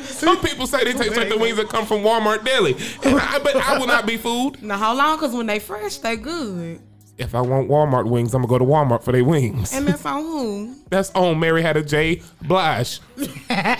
Some 0.03 0.39
people 0.39 0.65
say 0.65 0.83
they 0.83 0.93
taste 0.93 1.15
like 1.15 1.29
the 1.29 1.37
wings 1.37 1.57
that 1.57 1.69
come 1.69 1.85
from 1.85 1.99
Walmart 1.99 2.43
deli, 2.43 2.73
and 3.03 3.19
I, 3.19 3.39
but 3.39 3.55
I 3.55 3.77
will 3.77 3.87
not 3.87 4.05
be 4.05 4.17
fooled. 4.17 4.61
Now 4.63 4.77
hold 4.77 4.99
on, 4.99 5.19
cause 5.19 5.35
when 5.35 5.45
they 5.45 5.59
fresh, 5.59 5.97
they 5.97 6.15
good. 6.15 6.81
If 7.17 7.35
I 7.35 7.41
want 7.41 7.69
Walmart 7.69 8.09
wings, 8.09 8.33
I'm 8.33 8.41
gonna 8.43 8.49
go 8.49 8.59
to 8.59 8.65
Walmart 8.65 9.03
for 9.03 9.11
their 9.11 9.23
wings. 9.23 9.73
And 9.73 9.87
that's 9.87 10.05
on 10.05 10.21
who? 10.21 10.75
That's 10.89 11.11
on 11.11 11.39
Mary 11.39 11.61
had 11.61 11.77
a 11.77 11.83
J 11.83 12.21
Blige. 12.41 12.99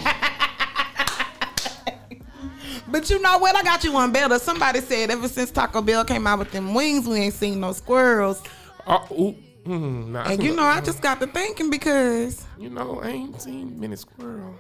But 2.90 3.10
you 3.10 3.22
know 3.22 3.38
what? 3.38 3.54
I 3.54 3.64
got 3.64 3.84
you 3.84 3.92
one 3.92 4.14
better. 4.14 4.40
Somebody 4.40 4.80
said 4.80 5.12
ever 5.12 5.28
since 5.28 5.52
Taco 5.52 5.82
Bell 5.82 6.06
came 6.06 6.26
out 6.26 6.40
with 6.40 6.52
them 6.52 6.74
wings, 6.74 7.06
we 7.06 7.18
ain't 7.18 7.34
seen 7.34 7.60
no 7.60 7.74
squirrels. 7.74 8.42
Uh, 8.86 9.06
ooh, 9.12 9.36
mm, 9.68 10.08
nah, 10.10 10.24
And 10.30 10.42
you 10.44 10.56
know, 10.56 10.64
I 10.64 10.82
just 10.82 11.02
got 11.02 11.20
to 11.20 11.28
thinking 11.28 11.70
because, 11.70 12.46
you 12.60 12.70
know, 12.70 13.02
I 13.02 13.10
ain't 13.10 13.42
seen 13.42 13.80
many 13.80 13.96
squirrels. 13.96 14.56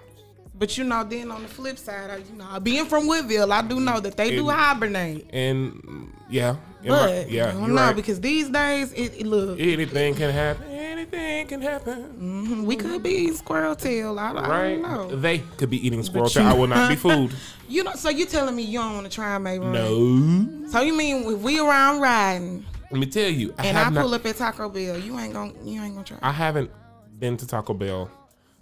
but 0.58 0.78
you 0.78 0.84
know, 0.84 1.04
then 1.04 1.32
on 1.32 1.44
the 1.44 1.48
flip 1.48 1.78
side, 1.78 2.10
I, 2.10 2.18
you 2.18 2.34
know, 2.36 2.60
being 2.60 2.86
from 2.86 3.08
Woodville, 3.08 3.52
I 3.54 3.62
do 3.62 3.80
know 3.80 4.00
that 4.00 4.18
they 4.18 4.32
do 4.36 4.50
hibernate. 4.50 5.30
And 5.32 6.12
yeah, 6.30 6.56
But 6.84 6.90
my- 6.90 7.26
yeah, 7.30 7.50
I 7.50 7.52
don't 7.52 7.60
you're 7.66 7.70
know 7.76 7.76
right. 7.88 7.96
because 7.96 8.20
these 8.20 8.50
days, 8.50 8.92
it, 8.94 9.14
it 9.20 9.26
look 9.28 9.60
anything 9.60 10.16
can 10.16 10.32
happen. 10.32 10.68
Anything 10.70 11.48
can 11.48 11.62
happen. 11.62 12.04
mhm, 12.20 12.66
we 12.66 12.76
could 12.76 13.04
be 13.04 13.12
eating 13.12 13.36
squirrel 13.36 13.76
tail. 13.76 14.18
I, 14.20 14.32
I 14.32 14.70
don't 14.74 14.82
know. 14.82 15.16
They 15.16 15.40
could 15.58 15.70
be 15.70 15.86
eating 15.86 16.02
squirrel 16.04 16.28
tail. 16.28 16.48
I 16.48 16.54
will 16.54 16.68
not 16.68 16.90
be 16.90 16.96
fooled. 17.06 17.34
You 17.70 17.84
know, 17.84 17.94
so 17.94 18.10
you 18.10 18.26
telling 18.26 18.56
me 18.56 18.64
you 18.64 18.80
don't 18.80 18.94
want 18.96 19.06
to 19.06 19.12
try 19.12 19.38
May 19.38 19.60
Run? 19.60 19.72
No. 19.74 20.70
So 20.72 20.82
you 20.82 20.94
mean 20.98 21.24
if 21.32 21.40
we 21.40 21.60
around 21.60 22.02
riding 22.02 22.66
Let 22.90 23.00
me 23.00 23.06
tell 23.06 23.30
you, 23.30 23.54
I 23.58 23.66
and 23.68 23.78
I 23.78 23.84
have 23.84 23.94
not. 23.94 24.02
pull 24.04 24.14
up 24.14 24.26
at 24.26 24.38
Taco 24.38 24.70
Bell, 24.70 24.98
you 24.98 25.18
ain't 25.20 25.34
gonna 25.34 25.54
you 25.64 25.82
ain't 25.82 25.94
gonna 25.94 26.06
try? 26.06 26.18
I 26.22 26.32
haven't 26.32 26.72
been 27.20 27.36
to 27.38 27.48
Taco 27.48 27.74
Bell 27.74 28.10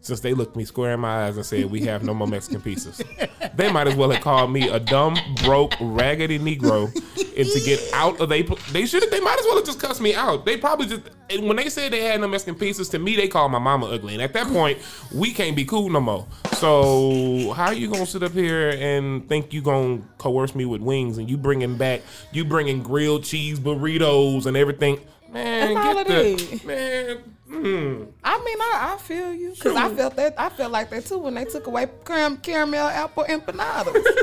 since 0.06 0.20
they 0.20 0.34
looked 0.34 0.56
me 0.56 0.66
square 0.66 0.94
in 0.94 1.00
my 1.00 1.26
eyes 1.26 1.36
and 1.36 1.46
said, 1.46 1.66
"We 1.66 1.82
have 1.82 2.04
no 2.04 2.14
more 2.14 2.28
Mexican 2.28 2.62
pizzas." 2.62 3.02
they 3.56 3.72
might 3.72 3.88
as 3.88 3.96
well 3.96 4.12
have 4.12 4.22
called 4.22 4.52
me 4.52 4.70
a 4.70 4.80
dumb, 4.80 5.18
broke, 5.44 5.74
raggedy 5.82 6.38
Negro, 6.38 6.94
and 7.38 7.48
to 7.50 7.60
get 7.62 7.82
out 7.94 8.20
of 8.22 8.30
they 8.30 8.44
they 8.72 8.86
should 8.86 9.10
they 9.10 9.20
might 9.20 9.40
as 9.40 9.46
well 9.46 9.56
have 9.56 9.66
just 9.66 9.80
cussed 9.80 10.02
me 10.02 10.14
out. 10.14 10.46
They 10.46 10.58
probably 10.58 10.88
just 10.88 11.02
and 11.30 11.48
when 11.48 11.58
they 11.58 11.70
said 11.70 11.92
they 11.92 12.04
had 12.04 12.22
no 12.22 12.28
Mexican 12.28 12.56
pizzas 12.56 12.92
to 12.92 13.00
me, 13.00 13.16
they 13.16 13.28
called 13.28 13.52
my 13.52 13.60
mama 13.60 13.88
ugly, 13.88 14.14
and 14.14 14.22
at 14.22 14.34
that 14.34 14.48
point, 14.48 14.78
we 15.14 15.34
can't 15.34 15.56
be 15.56 15.66
cool 15.66 15.90
no 15.90 16.00
more. 16.00 16.28
So 16.54 17.52
how 17.54 17.72
you 17.72 17.90
gonna 17.90 18.06
sit 18.06 18.22
up 18.22 18.34
here 18.34 18.70
and 18.70 19.28
think 19.28 19.54
you 19.54 19.62
gonna 19.62 20.02
coerce 20.20 20.54
me 20.54 20.66
with 20.66 20.82
wings, 20.82 21.18
and 21.18 21.30
you 21.30 21.38
bringing 21.38 21.78
back 21.78 22.02
you 22.32 22.46
bringing 22.46 22.84
grilled 22.84 23.24
cheese 23.24 23.60
burritos 23.60 24.46
and 24.46 24.56
everything? 24.56 25.00
Man, 25.32 25.74
get 25.74 26.08
the 26.08 26.62
man. 26.66 27.35
Mm. 27.50 28.08
I 28.24 28.38
mean, 28.44 28.58
I, 28.60 28.94
I 28.96 28.98
feel 29.02 29.34
you 29.34 29.52
because 29.54 29.76
I 29.76 29.94
felt 29.94 30.16
that 30.16 30.34
I 30.38 30.50
felt 30.50 30.72
like 30.72 30.90
that 30.90 31.06
too 31.06 31.20
when 31.20 31.36
they 31.36 31.46
took 31.46 31.68
away 31.68 31.86
caram- 32.04 32.42
caramel 32.42 32.88
apple 32.88 33.24
empanadas. 33.26 34.04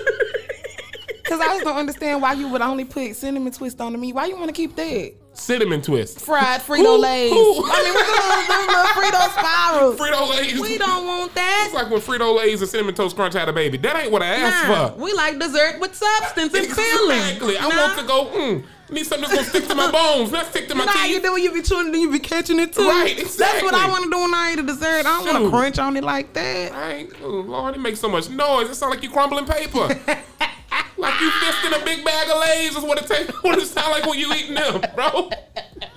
Because 1.25 1.41
I 1.41 1.55
just 1.55 1.64
don't 1.64 1.76
understand 1.79 2.21
why 2.21 2.33
you 2.35 2.49
would 2.49 2.61
only 2.61 2.85
put 2.85 3.14
cinnamon 3.17 3.52
twist 3.52 3.81
on 3.81 3.93
the 3.93 3.99
meat. 3.99 4.12
Why 4.12 4.26
you 4.26 4.35
want 4.37 4.49
to 4.49 4.52
keep 4.52 4.76
that 4.76 5.14
Cinnamon 5.33 5.81
twist. 5.81 6.21
fried 6.21 6.61
Frito 6.61 6.99
Lays? 6.99 7.33
I 7.33 7.35
mean, 7.35 7.95
what's 7.95 8.49
those 8.49 8.67
little 8.67 8.85
Frito 8.85 9.31
spirals? 9.38 9.99
Frito 9.99 10.31
Lay's. 10.31 10.61
We 10.61 10.76
don't 10.76 11.07
want 11.07 11.35
that. 11.35 11.62
It's 11.67 11.75
like 11.75 11.91
when 11.91 12.00
Frito 12.02 12.37
Lay's 12.37 12.61
and 12.61 12.69
Cinnamon 12.69 12.95
Toast 12.95 13.17
Crunch 13.17 13.33
had 13.33 13.49
a 13.49 13.52
baby. 13.52 13.79
That 13.79 13.97
ain't 13.97 14.12
what 14.12 14.21
I 14.23 14.26
asked 14.26 14.69
Nah, 14.69 14.88
for. 14.91 15.00
we 15.00 15.12
like 15.14 15.38
dessert 15.38 15.81
with 15.81 15.95
substance 15.95 16.52
and 16.52 16.67
filling. 16.67 17.17
Exactly. 17.17 17.57
I 17.57 17.69
Nah. 17.69 17.76
want 17.87 17.99
to 18.00 18.05
go, 18.05 18.26
mm, 18.26 18.64
need 18.93 19.07
something 19.07 19.29
that's 19.29 19.45
to 19.51 19.59
stick 19.59 19.69
to 19.69 19.75
my 19.75 19.91
bones, 19.91 20.31
not 20.33 20.47
stick 20.47 20.69
to 20.69 20.75
my 20.75 20.81
You 20.83 20.87
know 20.87 20.93
how 20.93 21.07
you 21.07 21.21
teeth. 21.21 21.23
do 21.23 21.41
you 21.41 21.53
be 21.53 21.63
chewing 21.63 21.95
you 21.95 22.11
be 22.11 22.19
catching 22.19 22.59
it 22.61 22.73
too? 22.73 22.87
Right, 22.89 23.19
exactly. 23.19 23.45
That's 23.47 23.63
what 23.63 23.75
I 23.75 23.89
want 23.89 24.05
to 24.05 24.11
do 24.11 24.19
when 24.21 24.35
I 24.35 24.51
eat 24.53 24.59
a 24.59 24.63
dessert. 24.63 25.01
I 25.01 25.03
don't 25.03 25.27
want 25.27 25.45
to 25.45 25.51
crunch 25.51 25.79
on 25.79 25.97
it 25.97 26.05
like 26.05 26.33
that. 26.35 26.73
Right? 26.73 27.11
Oh, 27.23 27.29
Lord, 27.29 27.75
it 27.75 27.81
makes 27.81 28.01
so 28.01 28.09
much 28.09 28.29
noise. 28.31 28.69
It 28.71 28.75
sounds 28.77 28.95
like 28.95 29.03
you 29.03 29.11
crumbling 29.11 29.47
paper. 29.47 29.89
like 30.99 31.21
you 31.21 31.31
fisting 31.31 31.81
a 31.81 31.85
big 31.85 32.05
bag 32.05 32.29
of 32.31 32.39
Lay's 32.41 32.77
is 32.77 32.85
what 32.85 32.99
it 32.99 33.07
tastes, 33.07 33.33
what 33.43 33.59
it 33.59 33.67
sound 33.67 33.91
like 33.91 34.07
when 34.07 34.19
you 34.19 34.33
eating 34.35 34.55
them, 34.55 34.81
bro. 34.95 35.31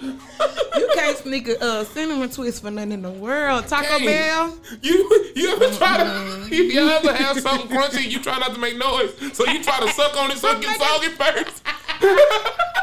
You 0.01 0.89
can't 0.93 1.17
sneak 1.17 1.47
a 1.47 1.61
uh, 1.63 1.83
cinnamon 1.85 2.29
twist 2.29 2.61
for 2.61 2.71
nothing 2.71 2.91
in 2.93 3.01
the 3.01 3.11
world. 3.11 3.67
Taco 3.67 3.97
Hey, 3.99 4.05
Bell. 4.05 4.57
You 4.81 5.31
you 5.35 5.49
ever 5.51 5.69
try 5.75 5.97
Mm-hmm. 5.99 6.49
to 6.49 6.55
you 6.55 6.79
ever 6.89 7.13
have 7.13 7.39
something 7.39 7.67
crunchy? 7.75 8.09
You 8.09 8.19
try 8.19 8.37
not 8.39 8.53
to 8.53 8.59
make 8.59 8.77
noise, 8.77 9.11
so 9.35 9.45
you 9.45 9.63
try 9.63 9.79
to 9.79 9.87
suck 9.93 10.15
on 10.17 10.31
it 10.31 10.37
so 10.37 10.51
it 10.51 10.61
gets 10.61 10.77
soggy 10.77 11.07
first. 11.09 11.63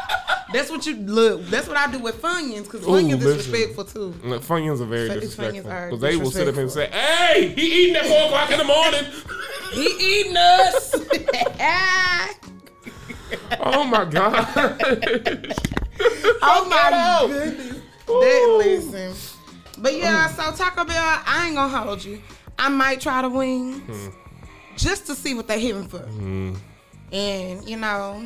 That's 0.53 0.69
what 0.69 0.85
you 0.85 0.95
look. 0.95 1.43
That's 1.47 1.67
what 1.67 1.75
I 1.77 1.91
do 1.91 1.97
with 1.99 2.21
Funyuns 2.21 2.63
because 2.63 2.83
Ooh, 2.83 2.89
Funyuns 2.91 3.17
is 3.19 3.25
listen. 3.25 3.51
respectful 3.51 3.85
too. 3.85 4.13
Look, 4.23 4.43
Funyuns 4.43 4.79
are 4.81 4.85
very 4.85 5.09
disrespectful 5.09 5.63
Funyuns 5.71 5.85
because 5.89 6.01
they 6.01 6.15
will 6.15 6.31
sit 6.31 6.47
up 6.47 6.55
and 6.57 6.71
say, 6.71 6.87
"Hey, 6.91 7.47
he 7.55 7.83
eating 7.83 7.95
at 7.95 8.05
four 8.05 8.25
o'clock 8.27 8.51
in 8.51 8.57
the 8.59 8.63
morning." 8.63 9.05
He 9.73 9.87
eating 10.19 10.37
us. 10.37 10.93
oh 13.59 13.83
my 13.85 14.05
god! 14.05 14.47
oh 16.43 16.67
my 16.69 16.91
out. 16.93 17.27
goodness. 17.27 17.79
That 18.05 18.55
listen. 18.59 19.13
But 19.81 19.95
yeah, 19.95 20.27
so 20.27 20.51
Taco 20.51 20.85
Bell, 20.85 20.95
I 21.25 21.47
ain't 21.47 21.55
gonna 21.55 21.75
hold 21.75 22.05
you. 22.05 22.21
I 22.59 22.69
might 22.69 23.01
try 23.01 23.23
the 23.23 23.29
wings 23.29 23.81
Hmm. 23.87 24.09
just 24.77 25.07
to 25.07 25.15
see 25.15 25.33
what 25.33 25.47
they're 25.47 25.57
hitting 25.57 25.87
for. 25.87 26.05
And 27.11 27.67
you 27.67 27.77
know, 27.77 28.23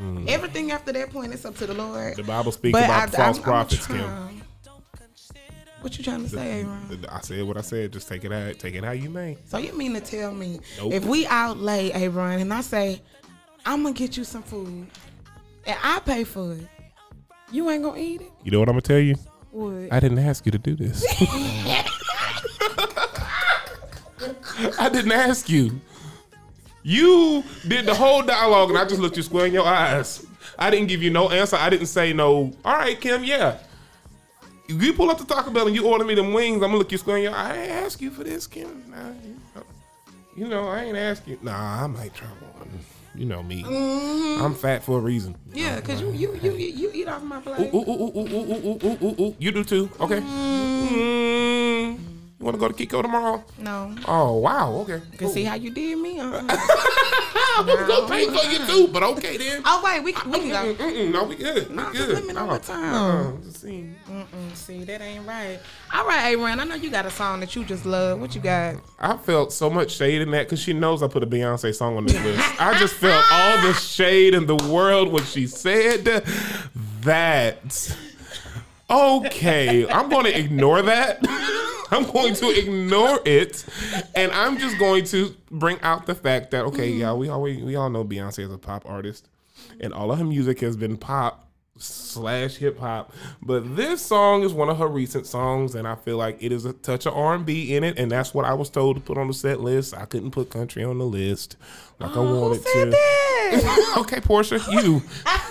Mm. 0.00 0.28
everything 0.28 0.70
after 0.72 0.92
that 0.92 1.10
point 1.10 1.34
is 1.34 1.44
up 1.44 1.56
to 1.56 1.66
the 1.66 1.74
Lord. 1.74 2.16
The 2.16 2.22
Bible 2.22 2.52
speaks 2.52 2.72
But 2.72 2.84
about 2.84 3.02
I- 3.02 3.06
false 3.06 3.18
I'm- 3.18 3.34
I'm 3.36 3.42
prophets, 3.42 3.86
Kim. 3.86 4.40
What 5.82 5.96
you 5.96 6.04
trying 6.04 6.24
to 6.24 6.28
say, 6.28 6.60
Aaron? 6.60 7.06
I 7.10 7.20
said 7.20 7.42
what 7.44 7.56
I 7.56 7.62
said. 7.62 7.92
Just 7.92 8.06
take 8.08 8.24
it 8.24 8.32
out. 8.32 8.58
Take 8.58 8.74
it 8.74 8.84
how 8.84 8.92
you 8.92 9.08
may. 9.08 9.38
So 9.46 9.56
you 9.58 9.72
mean 9.72 9.94
to 9.94 10.00
tell 10.00 10.32
me 10.32 10.60
Nope. 10.78 10.92
if 10.92 11.04
we 11.06 11.26
outlay 11.26 11.90
Aaron 11.92 12.40
and 12.40 12.52
I 12.52 12.60
say 12.60 13.00
I'm 13.64 13.82
gonna 13.82 13.94
get 13.94 14.16
you 14.16 14.24
some 14.24 14.42
food 14.42 14.86
and 15.66 15.76
I 15.82 16.00
pay 16.00 16.24
for 16.24 16.52
it, 16.52 16.66
you 17.50 17.70
ain't 17.70 17.82
gonna 17.82 17.98
eat 17.98 18.20
it? 18.20 18.30
You 18.44 18.50
know 18.50 18.58
what 18.60 18.68
I'm 18.68 18.74
gonna 18.74 18.82
tell 18.82 18.98
you? 18.98 19.14
What? 19.52 19.90
I 19.92 20.00
didn't 20.00 20.18
ask 20.18 20.44
you 20.44 20.52
to 20.52 20.58
do 20.58 20.76
this. 20.76 21.02
I 24.78 24.90
didn't 24.92 25.12
ask 25.12 25.48
you. 25.48 25.80
You 26.82 27.44
did 27.68 27.86
the 27.86 27.94
whole 27.94 28.22
dialogue, 28.22 28.70
and 28.70 28.78
I 28.78 28.84
just 28.84 29.00
looked 29.00 29.16
you 29.16 29.22
square 29.22 29.46
in 29.46 29.52
your 29.52 29.66
eyes. 29.66 30.26
I 30.58 30.70
didn't 30.70 30.88
give 30.88 31.02
you 31.02 31.10
no 31.10 31.28
answer. 31.30 31.56
I 31.56 31.70
didn't 31.70 31.86
say 31.86 32.12
no. 32.12 32.52
All 32.64 32.76
right, 32.76 33.00
Kim. 33.00 33.24
Yeah. 33.24 33.58
You 34.68 34.92
pull 34.92 35.10
up 35.10 35.18
to 35.18 35.26
Taco 35.26 35.50
Bell 35.50 35.66
and 35.66 35.74
you 35.74 35.86
order 35.86 36.04
me 36.04 36.14
them 36.14 36.32
wings, 36.32 36.56
I'm 36.56 36.60
gonna 36.60 36.76
look 36.76 36.92
you 36.92 36.98
square 36.98 37.16
in 37.16 37.24
your. 37.24 37.34
I 37.34 37.56
ain't 37.56 37.72
ask 37.72 38.00
you 38.00 38.10
for 38.10 38.22
this, 38.22 38.46
Kim. 38.46 38.84
Nah, 38.88 39.08
you, 39.24 39.36
know, 39.56 39.62
you 40.36 40.48
know, 40.48 40.68
I 40.68 40.84
ain't 40.84 40.96
ask 40.96 41.26
you. 41.26 41.38
Nah, 41.42 41.84
I 41.84 41.86
might 41.88 42.14
try 42.14 42.28
one. 42.28 42.68
You 43.14 43.26
know 43.26 43.42
me. 43.42 43.64
I'm 43.66 44.54
fat 44.54 44.84
for 44.84 44.98
a 44.98 45.00
reason. 45.00 45.34
yeah, 45.52 45.80
cause 45.80 46.00
you 46.00 46.12
you 46.12 46.38
you 46.40 46.52
you 46.52 46.90
eat 46.94 47.08
off 47.08 47.22
my 47.24 47.40
plate. 47.40 47.74
Ooh, 47.74 47.78
ooh, 47.78 47.90
ooh, 47.90 48.12
ooh, 48.16 48.28
ooh, 48.28 48.52
ooh, 48.52 48.64
ooh, 48.64 48.78
ooh, 48.84 48.98
ooh, 49.02 49.22
ooh. 49.24 49.36
You 49.40 49.50
do 49.50 49.64
too. 49.64 49.90
Okay. 49.98 50.20
Mm. 50.20 51.69
You 52.40 52.46
want 52.46 52.54
to 52.54 52.58
go 52.58 52.68
to 52.68 52.74
Kiko 52.86 53.02
tomorrow? 53.02 53.44
No, 53.58 53.94
Oh 54.08 54.38
wow. 54.38 54.72
Okay. 54.88 55.02
can 55.18 55.28
see 55.28 55.44
how 55.44 55.56
you 55.56 55.70
did 55.70 55.98
me. 55.98 56.18
Uh-uh. 56.20 56.42
I 56.48 57.62
was 57.66 57.86
gonna 57.86 58.08
pay 58.08 58.24
for 58.24 58.50
you 58.50 58.66
too, 58.66 58.90
but 58.90 59.02
okay 59.02 59.36
then. 59.36 59.60
oh 59.66 59.82
wait, 59.84 60.00
we 60.02 60.12
we 60.30 60.38
can 60.48 60.48
go. 60.48 60.74
Mm-mm, 60.82 61.12
no, 61.12 61.24
we 61.24 61.36
good. 61.36 61.68
We 61.68 61.74
Nah, 61.74 61.90
good. 61.90 61.96
just 61.98 62.12
let 62.14 62.24
me 62.24 62.32
know 62.32 62.46
what 62.46 62.62
time. 62.62 62.94
Uh, 62.94 63.42
just 63.44 63.60
see. 63.60 63.90
Mm, 64.08 64.56
see, 64.56 64.84
that 64.84 65.02
ain't 65.02 65.26
right. 65.26 65.60
All 65.92 66.06
right, 66.06 66.32
Aaron, 66.32 66.60
I 66.60 66.64
know 66.64 66.76
you 66.76 66.90
got 66.90 67.04
a 67.04 67.10
song 67.10 67.40
that 67.40 67.54
you 67.54 67.62
just 67.62 67.84
love. 67.84 68.18
What 68.18 68.34
you 68.34 68.40
got? 68.40 68.76
I 68.98 69.18
felt 69.18 69.52
so 69.52 69.68
much 69.68 69.90
shade 69.92 70.22
in 70.22 70.30
that 70.30 70.46
because 70.46 70.60
she 70.60 70.72
knows 70.72 71.02
I 71.02 71.08
put 71.08 71.22
a 71.22 71.26
Beyonce 71.26 71.74
song 71.74 71.98
on 71.98 72.06
this 72.06 72.18
list. 72.24 72.58
I 72.60 72.78
just 72.78 72.94
felt 72.94 73.22
all 73.30 73.60
the 73.66 73.74
shade 73.78 74.32
in 74.32 74.46
the 74.46 74.56
world 74.72 75.12
when 75.12 75.24
she 75.24 75.46
said 75.46 76.04
that. 77.02 77.96
Okay, 78.90 79.88
I'm 79.88 80.08
going 80.08 80.24
to 80.24 80.36
ignore 80.36 80.82
that. 80.82 81.18
I'm 81.92 82.04
going 82.10 82.34
to 82.34 82.50
ignore 82.50 83.20
it, 83.24 83.64
and 84.14 84.30
I'm 84.30 84.58
just 84.58 84.78
going 84.78 85.04
to 85.06 85.34
bring 85.50 85.80
out 85.80 86.06
the 86.06 86.14
fact 86.14 86.52
that 86.52 86.64
okay, 86.66 86.88
yeah, 86.88 87.12
we 87.12 87.28
always 87.28 87.62
we 87.62 87.74
all 87.74 87.90
know 87.90 88.04
Beyonce 88.04 88.40
is 88.40 88.52
a 88.52 88.58
pop 88.58 88.88
artist, 88.88 89.28
and 89.80 89.92
all 89.92 90.12
of 90.12 90.18
her 90.18 90.24
music 90.24 90.60
has 90.60 90.76
been 90.76 90.96
pop 90.96 91.50
slash 91.76 92.56
hip 92.56 92.78
hop. 92.78 93.12
But 93.42 93.76
this 93.76 94.02
song 94.02 94.42
is 94.42 94.52
one 94.52 94.68
of 94.68 94.78
her 94.78 94.86
recent 94.86 95.26
songs, 95.26 95.74
and 95.74 95.88
I 95.88 95.96
feel 95.96 96.16
like 96.16 96.40
it 96.40 96.52
is 96.52 96.64
a 96.64 96.72
touch 96.72 97.06
of 97.06 97.14
R 97.14 97.34
and 97.34 97.44
B 97.44 97.74
in 97.74 97.82
it, 97.82 97.98
and 97.98 98.10
that's 98.10 98.34
what 98.34 98.44
I 98.44 98.54
was 98.54 98.70
told 98.70 98.96
to 98.96 99.02
put 99.02 99.18
on 99.18 99.26
the 99.26 99.34
set 99.34 99.60
list. 99.60 99.94
I 99.94 100.04
couldn't 100.04 100.30
put 100.30 100.50
country 100.50 100.84
on 100.84 100.98
the 100.98 101.06
list 101.06 101.56
like 101.98 102.16
I 102.16 102.20
wanted 102.20 102.64
to. 102.64 103.94
okay, 103.98 104.20
Portia, 104.20 104.60
you. 104.70 105.02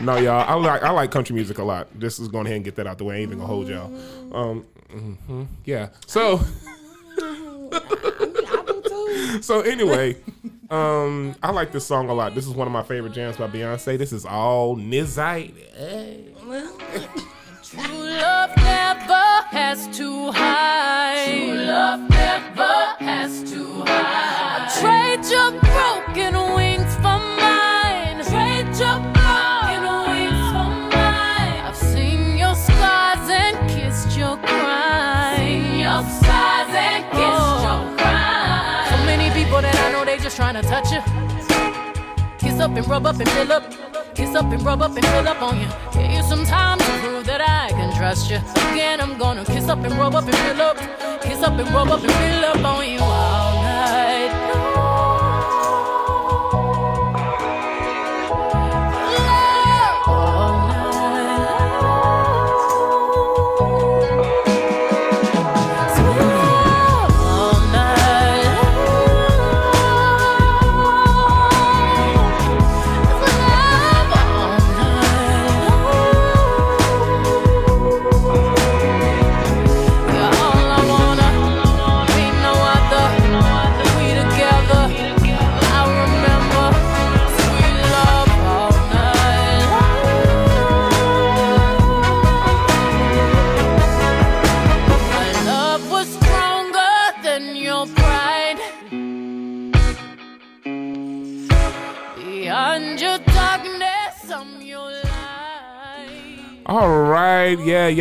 no, 0.00 0.16
y'all. 0.16 0.44
I 0.48 0.54
like 0.54 0.82
I 0.82 0.90
like 0.90 1.10
country 1.10 1.34
music 1.34 1.58
a 1.58 1.64
lot. 1.64 1.88
Just 1.98 2.20
is 2.20 2.28
going 2.28 2.46
ahead 2.46 2.56
and 2.56 2.64
get 2.64 2.76
that 2.76 2.86
out 2.86 2.98
the 2.98 3.04
way. 3.04 3.16
I 3.16 3.18
ain't 3.18 3.28
even 3.28 3.38
gonna 3.38 3.48
hold 3.48 3.68
y'all. 3.68 3.92
Um, 4.34 4.64
mhm, 4.90 5.46
yeah. 5.64 5.88
So. 6.06 6.40
I 7.18 8.62
do 8.66 8.82
too. 8.86 9.42
So 9.42 9.60
anyway, 9.62 10.16
um, 10.70 11.34
I 11.42 11.50
like 11.50 11.72
this 11.72 11.86
song 11.86 12.08
a 12.08 12.14
lot. 12.14 12.34
This 12.34 12.46
is 12.46 12.52
one 12.54 12.66
of 12.66 12.72
my 12.72 12.82
favorite 12.82 13.12
jams 13.12 13.36
by 13.36 13.46
Beyonce. 13.48 13.98
This 13.98 14.12
is 14.12 14.24
all 14.26 14.76
Nizite. 14.76 15.54
True 17.62 17.82
love 17.82 18.56
never 18.56 19.42
has 19.50 19.88
to 19.98 20.30
hide. 20.32 21.26
True 21.26 21.54
love 21.54 22.08
never 22.08 22.84
has 23.00 23.42
to 23.50 23.64
hide. 23.84 24.68
I 24.68 24.68
Trade 24.80 25.24
your 25.30 25.50
broken 25.60 26.54
wings 26.54 26.94
for 26.96 27.35
Kiss 42.56 42.64
up 42.64 42.74
and 42.74 42.88
rub 42.88 43.04
up 43.04 43.20
and 43.20 43.28
fill 43.28 43.52
up. 43.52 44.14
Kiss 44.14 44.34
up 44.34 44.46
and 44.46 44.62
rub 44.62 44.80
up 44.80 44.96
and 44.96 45.04
fill 45.04 45.28
up 45.28 45.42
on 45.42 45.60
you. 45.60 45.68
Give 45.92 46.10
you 46.10 46.22
some 46.22 46.42
time 46.46 46.78
to 46.78 46.84
prove 47.02 47.26
that 47.26 47.42
I 47.42 47.68
can 47.68 47.94
trust 47.94 48.30
you. 48.30 48.38
Again, 48.72 48.98
I'm 48.98 49.18
gonna 49.18 49.44
kiss 49.44 49.68
up 49.68 49.84
and 49.84 49.92
rub 49.92 50.14
up 50.14 50.24
and 50.24 50.34
fill 50.34 50.62
up. 50.62 50.78
Kiss 51.20 51.42
up 51.42 51.58
and 51.58 51.68
rub 51.68 51.88
up 51.88 52.00
and 52.02 52.10
fill 52.10 52.44
up 52.46 52.64
on 52.64 52.88
you 52.88 53.15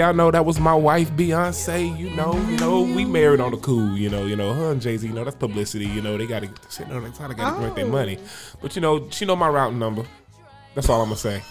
y'all 0.05 0.13
know 0.13 0.29
that 0.29 0.45
was 0.45 0.59
my 0.59 0.73
wife 0.73 1.11
Beyonce. 1.11 1.97
You 1.97 2.11
know, 2.11 2.33
you 2.47 2.57
know, 2.57 2.81
we 2.81 3.05
married 3.05 3.39
on 3.39 3.51
the 3.51 3.57
cool. 3.57 3.97
You 3.97 4.09
know, 4.09 4.25
you 4.25 4.35
know, 4.35 4.53
her 4.53 4.71
and 4.71 4.81
Jay 4.81 4.97
Z. 4.97 5.07
You 5.07 5.13
know, 5.13 5.23
that's 5.23 5.35
publicity. 5.35 5.87
You 5.87 6.01
know, 6.01 6.17
they 6.17 6.27
got 6.27 6.43
to 6.43 6.49
sit 6.69 6.89
on 6.91 7.03
the 7.03 7.09
time. 7.09 7.29
They 7.29 7.35
got 7.35 7.55
to 7.55 7.61
make 7.61 7.75
their 7.75 7.87
money. 7.87 8.19
But 8.61 8.75
you 8.75 8.81
know, 8.81 9.09
she 9.09 9.25
know 9.25 9.35
my 9.35 9.49
routing 9.49 9.79
number. 9.79 10.05
That's 10.75 10.89
all 10.89 11.01
I'm 11.01 11.09
gonna 11.09 11.17
say. 11.17 11.41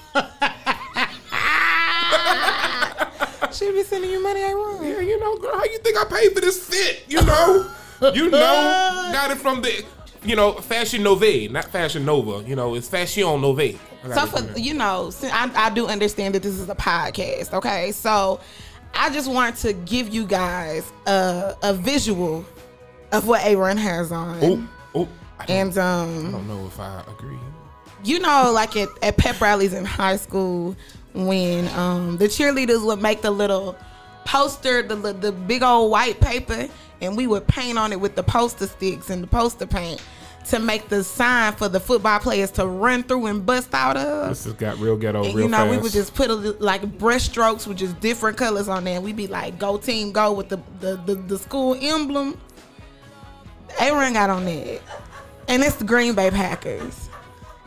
She 3.52 3.70
be 3.70 3.82
sending 3.84 4.10
you 4.10 4.22
money, 4.22 4.42
I 4.42 4.52
wrong. 4.52 4.84
Yeah, 4.84 5.00
you 5.00 5.18
know, 5.18 5.36
girl, 5.38 5.56
how 5.56 5.64
you 5.64 5.78
think 5.78 5.96
I 5.96 6.04
paid 6.04 6.34
for 6.34 6.40
this 6.40 6.68
fit? 6.68 7.04
You 7.08 7.22
know, 7.22 7.70
you 8.12 8.28
know, 8.28 9.10
got 9.12 9.30
it 9.30 9.38
from 9.38 9.62
the, 9.62 9.84
you 10.24 10.34
know, 10.36 10.52
Fashion 10.54 11.04
Nova, 11.04 11.48
not 11.48 11.66
Fashion 11.66 12.04
Nova. 12.04 12.46
You 12.48 12.56
know, 12.56 12.74
it's 12.74 12.88
Fashion 12.88 13.40
Nova. 13.40 13.78
I 14.04 14.14
So 14.14 14.26
for 14.26 14.58
you 14.58 14.74
know, 14.74 15.10
I, 15.22 15.50
I 15.54 15.70
do 15.70 15.86
understand 15.86 16.34
that 16.34 16.42
this 16.42 16.54
is 16.58 16.68
a 16.68 16.74
podcast, 16.74 17.52
okay? 17.54 17.92
So 17.92 18.40
I 18.94 19.10
just 19.10 19.30
want 19.30 19.56
to 19.58 19.72
give 19.72 20.08
you 20.08 20.26
guys 20.26 20.92
a, 21.06 21.56
a 21.62 21.74
visual 21.74 22.44
of 23.12 23.26
what 23.26 23.44
Aaron 23.44 23.76
has 23.76 24.12
on, 24.12 24.38
oh, 24.42 24.68
oh, 24.94 25.08
I 25.38 25.44
and 25.48 25.76
I 25.78 26.02
um, 26.02 26.32
don't 26.32 26.48
know 26.48 26.66
if 26.66 26.78
I 26.78 27.02
agree. 27.08 27.38
you 28.04 28.18
know, 28.20 28.50
like 28.52 28.76
at, 28.76 28.88
at 29.02 29.16
pep 29.16 29.40
rallies 29.40 29.72
in 29.72 29.84
high 29.84 30.16
school, 30.16 30.76
when 31.14 31.68
um, 31.78 32.16
the 32.16 32.26
cheerleaders 32.26 32.84
would 32.84 33.00
make 33.00 33.22
the 33.22 33.30
little 33.30 33.76
poster, 34.24 34.82
the 34.82 34.96
the 35.12 35.32
big 35.32 35.62
old 35.62 35.90
white 35.90 36.20
paper, 36.20 36.68
and 37.00 37.16
we 37.16 37.26
would 37.26 37.46
paint 37.46 37.78
on 37.78 37.92
it 37.92 38.00
with 38.00 38.16
the 38.16 38.22
poster 38.22 38.66
sticks 38.66 39.10
and 39.10 39.22
the 39.22 39.26
poster 39.28 39.66
paint 39.66 40.02
to 40.44 40.58
make 40.58 40.88
the 40.88 41.02
sign 41.02 41.54
for 41.54 41.68
the 41.68 41.80
football 41.80 42.18
players 42.18 42.50
to 42.52 42.66
run 42.66 43.02
through 43.02 43.26
and 43.26 43.44
bust 43.46 43.72
out 43.72 43.96
of. 43.96 44.28
This 44.28 44.44
has 44.44 44.52
got 44.54 44.78
real 44.78 44.96
ghetto, 44.96 45.24
And 45.24 45.34
real 45.34 45.44
you 45.46 45.50
know, 45.50 45.58
fast. 45.58 45.70
we 45.70 45.78
would 45.78 45.92
just 45.92 46.14
put 46.14 46.30
a, 46.30 46.34
like 46.34 46.98
brush 46.98 47.24
strokes 47.24 47.66
with 47.66 47.78
just 47.78 47.98
different 48.00 48.36
colors 48.36 48.68
on 48.68 48.84
there. 48.84 48.96
And 48.96 49.04
we'd 49.04 49.16
be 49.16 49.26
like, 49.26 49.58
"Go 49.58 49.78
team, 49.78 50.12
go!" 50.12 50.32
with 50.32 50.48
the 50.48 50.58
the, 50.80 50.96
the, 51.06 51.14
the 51.14 51.38
school 51.38 51.76
emblem. 51.80 52.38
Aaron 53.78 54.12
got 54.12 54.30
on 54.30 54.44
that, 54.44 54.80
and 55.48 55.62
it's 55.62 55.76
the 55.76 55.84
Green 55.84 56.14
Bay 56.14 56.30
Packers. 56.30 57.08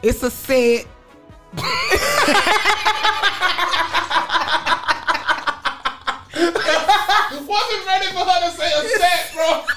It's 0.03 0.23
a 0.23 0.31
set. 0.31 0.85
wasn't 7.47 7.85
ready 7.85 8.07
for 8.07 8.19
her 8.25 8.49
to 8.49 8.55
say 8.55 8.71
a 8.71 8.89
set, 8.99 9.33
bro. 9.33 9.63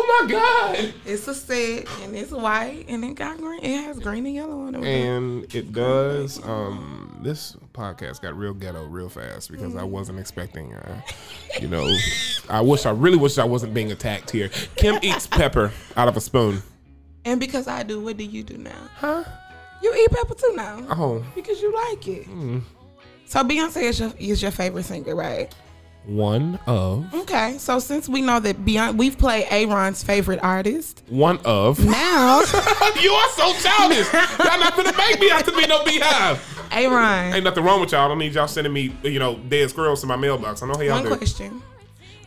Oh 0.00 0.22
my 0.22 0.30
god. 0.30 0.94
It's 1.04 1.26
a 1.26 1.34
set, 1.34 1.88
and 2.02 2.14
it's 2.14 2.30
white, 2.30 2.84
and 2.88 3.04
it 3.04 3.14
got 3.14 3.38
green. 3.38 3.64
It 3.64 3.82
has 3.84 3.98
green 3.98 4.24
and 4.26 4.34
yellow 4.34 4.60
on 4.60 4.74
it. 4.76 4.84
And 4.84 5.52
it 5.54 5.72
does. 5.72 6.42
Um, 6.44 7.18
this 7.22 7.56
podcast 7.72 8.22
got 8.22 8.36
real 8.36 8.54
ghetto 8.54 8.86
real 8.86 9.08
fast 9.08 9.50
because 9.50 9.74
I 9.74 9.82
wasn't 9.82 10.20
expecting. 10.20 10.72
Uh, 10.74 11.00
you 11.60 11.66
know, 11.66 11.92
I 12.48 12.60
wish 12.60 12.86
I 12.86 12.90
really 12.90 13.16
wish 13.16 13.38
I 13.38 13.44
wasn't 13.44 13.74
being 13.74 13.90
attacked 13.90 14.30
here. 14.30 14.50
Kim 14.76 14.98
eats 15.02 15.26
pepper 15.26 15.72
out 15.96 16.06
of 16.06 16.16
a 16.16 16.20
spoon. 16.20 16.62
And 17.24 17.40
because 17.40 17.66
I 17.66 17.82
do, 17.82 18.00
what 18.00 18.16
do 18.16 18.24
you 18.24 18.42
do 18.44 18.56
now? 18.56 18.88
Huh? 18.96 19.24
You 19.82 19.94
eat 19.94 20.10
pepper 20.10 20.34
too 20.34 20.52
now. 20.54 20.86
Oh, 20.90 21.24
Because 21.34 21.60
you 21.60 21.74
like 21.74 22.06
it. 22.06 22.26
Mm. 22.28 22.62
So 23.26 23.42
Beyonce 23.42 23.82
is 23.82 24.00
your, 24.00 24.12
is 24.18 24.42
your 24.42 24.50
favorite 24.50 24.84
singer, 24.84 25.14
right? 25.14 25.52
One 26.08 26.58
of 26.66 27.12
Okay, 27.14 27.56
so 27.58 27.78
since 27.78 28.08
we 28.08 28.22
know 28.22 28.40
that 28.40 28.64
Beyonce, 28.64 28.96
we've 28.96 29.18
played 29.18 29.46
Aaron's 29.50 30.02
favorite 30.02 30.40
artist. 30.42 31.02
one 31.08 31.38
of. 31.44 31.78
Now, 31.84 32.40
you 33.00 33.12
are 33.12 33.28
so 33.30 33.52
childish. 33.60 34.10
Y'all 34.12 34.58
not 34.58 34.74
gonna 34.74 34.96
make 34.96 35.20
me 35.20 35.28
have 35.28 35.44
to 35.44 35.52
be 35.52 35.66
no 35.66 35.80
Beyhive. 35.84 36.40
Aaron, 36.72 37.34
Ain't 37.34 37.44
nothing 37.44 37.62
wrong 37.62 37.80
with 37.80 37.92
y'all. 37.92 38.06
I 38.06 38.08
don't 38.08 38.18
need 38.18 38.34
y'all 38.34 38.48
sending 38.48 38.72
me, 38.72 38.94
you 39.02 39.18
know, 39.18 39.36
dead 39.48 39.68
squirrels 39.68 40.00
to 40.00 40.06
my 40.06 40.16
mailbox. 40.16 40.62
I 40.62 40.66
know 40.66 40.74
how 40.74 40.80
y'all 40.80 40.94
one 41.02 41.04
do. 41.04 41.16
question: 41.16 41.62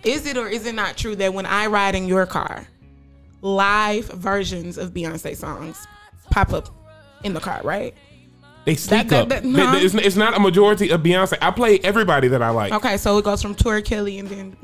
Is 0.04 0.28
it 0.28 0.38
or 0.38 0.48
is 0.48 0.66
it 0.68 0.76
not 0.76 0.96
true 0.96 1.16
that 1.16 1.34
when 1.34 1.48
I 1.48 1.66
ride 1.68 1.96
in 1.96 2.08
your 2.08 2.28
car, 2.28 2.68
live 3.42 4.06
versions 4.10 4.78
of 4.78 4.92
Beyonce 4.94 5.36
songs 5.36 5.88
pop 6.30 6.54
up 6.54 6.70
in 7.24 7.34
the 7.34 7.40
car? 7.40 7.62
Right? 7.64 7.96
They 8.66 8.76
sneak 8.76 9.08
that- 9.10 9.24
up. 9.24 9.30
that- 9.30 9.44
They- 9.44 9.50
huh? 9.52 9.74
it's, 9.78 9.94
it's 9.96 10.16
not 10.16 10.36
a 10.36 10.40
majority 10.40 10.90
of 10.92 11.02
Beyonce. 11.02 11.38
I 11.42 11.50
play 11.52 11.80
everybody 11.80 12.28
that 12.28 12.42
I 12.44 12.50
like. 12.52 12.72
Okay, 12.74 12.98
so 12.98 13.18
it 13.18 13.26
goes 13.26 13.42
from 13.42 13.56
Tori 13.56 13.82
Kelly 13.82 14.20
and 14.20 14.28
then? 14.30 14.56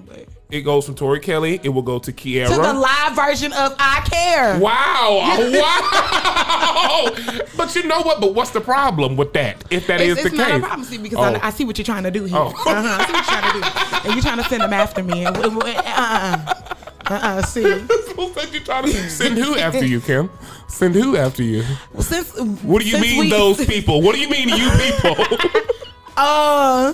It 0.50 0.62
goes 0.62 0.86
from 0.86 0.96
Tori 0.96 1.20
Kelly. 1.20 1.60
It 1.62 1.70
will 1.70 1.82
go 1.82 2.00
to 2.00 2.12
Ciara. 2.14 2.48
to 2.50 2.56
the 2.56 2.74
live 2.74 3.16
version 3.16 3.52
of 3.54 3.76
I 3.80 4.00
Care. 4.10 4.60
Wow! 4.60 5.50
Wow! 5.58 7.10
but 7.58 7.76
you 7.76 7.84
know 7.84 8.02
what? 8.02 8.22
But 8.22 8.34
what's 8.34 8.52
the 8.52 8.62
problem 8.62 9.18
with 9.18 9.34
that? 9.34 9.64
If 9.70 9.88
that 9.88 10.00
is 10.00 10.14
It's, 10.14 10.22
the 10.22 10.28
it's 10.28 10.38
case, 10.38 10.48
not 10.48 10.58
a 10.58 10.64
problem, 10.64 10.84
see, 10.88 10.98
because 10.98 11.18
Oh. 11.20 11.40
I, 11.42 11.48
I 11.48 11.50
see 11.50 11.66
what 11.66 11.78
you're 11.78 11.86
trying 11.86 12.04
to 12.04 12.12
do 12.12 12.24
here. 12.26 12.38
Oh. 12.38 12.48
Uh-huh, 12.48 12.64
I 12.66 13.06
see 13.06 13.14
what 13.14 13.26
you're 13.26 13.40
trying 13.40 13.52
to 13.52 13.60
do. 13.60 14.08
And 14.08 14.14
you're 14.14 14.22
trying 14.24 14.38
to 14.38 14.44
send 14.50 14.64
them 14.64 14.74
after 14.74 15.04
me. 15.04 15.26
And, 15.26 15.36
uh, 15.38 15.50
uh-uh. 15.50 16.67
Uh-uh, 17.10 17.42
see. 17.44 17.62
Who 18.18 18.34
said 18.34 18.54
you 18.54 18.60
trying 18.60 18.84
to 18.86 19.10
send 19.10 19.38
who 19.38 19.58
after 19.58 19.86
you, 19.86 20.02
Kim? 20.02 20.30
Send 20.68 20.96
who 20.96 21.16
after 21.16 21.44
you? 21.44 21.64
Since 22.00 22.38
What 22.64 22.82
do 22.82 22.88
you 22.90 23.00
mean 23.00 23.20
we- 23.22 23.30
those 23.30 23.66
people? 23.66 24.02
What 24.02 24.16
do 24.16 24.22
you 24.22 24.30
mean 24.30 24.50
you 24.50 24.70
people? 24.72 25.16
Uh, 26.20 26.94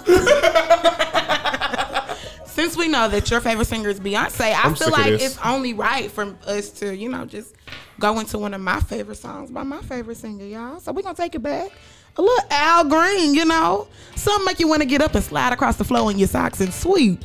since 2.45 2.75
we 2.75 2.89
know 2.89 3.07
that 3.07 3.31
your 3.31 3.39
favorite 3.39 3.65
singer 3.67 3.87
is 3.87 3.97
Beyonce, 4.01 4.41
I 4.53 4.61
I'm 4.63 4.75
feel 4.75 4.91
like 4.91 5.13
it's 5.13 5.37
only 5.45 5.73
right 5.73 6.11
for 6.11 6.35
us 6.45 6.69
to, 6.71 6.93
you 6.93 7.07
know, 7.07 7.23
just 7.25 7.55
go 8.01 8.19
into 8.19 8.37
one 8.37 8.53
of 8.53 8.59
my 8.59 8.81
favorite 8.81 9.15
songs 9.15 9.49
by 9.49 9.63
my 9.63 9.81
favorite 9.83 10.17
singer, 10.17 10.43
y'all. 10.45 10.81
So 10.81 10.91
we're 10.91 11.03
gonna 11.03 11.15
take 11.15 11.35
it 11.35 11.41
back. 11.41 11.71
A 12.17 12.21
little 12.21 12.45
Al 12.51 12.83
Green, 12.83 13.33
you 13.33 13.45
know, 13.45 13.87
something 14.15 14.45
make 14.45 14.59
you 14.59 14.67
want 14.67 14.81
to 14.81 14.87
get 14.87 15.01
up 15.01 15.15
and 15.15 15.23
slide 15.23 15.53
across 15.53 15.77
the 15.77 15.85
floor 15.85 16.11
in 16.11 16.19
your 16.19 16.27
socks 16.27 16.59
and 16.59 16.73
sweep. 16.73 17.23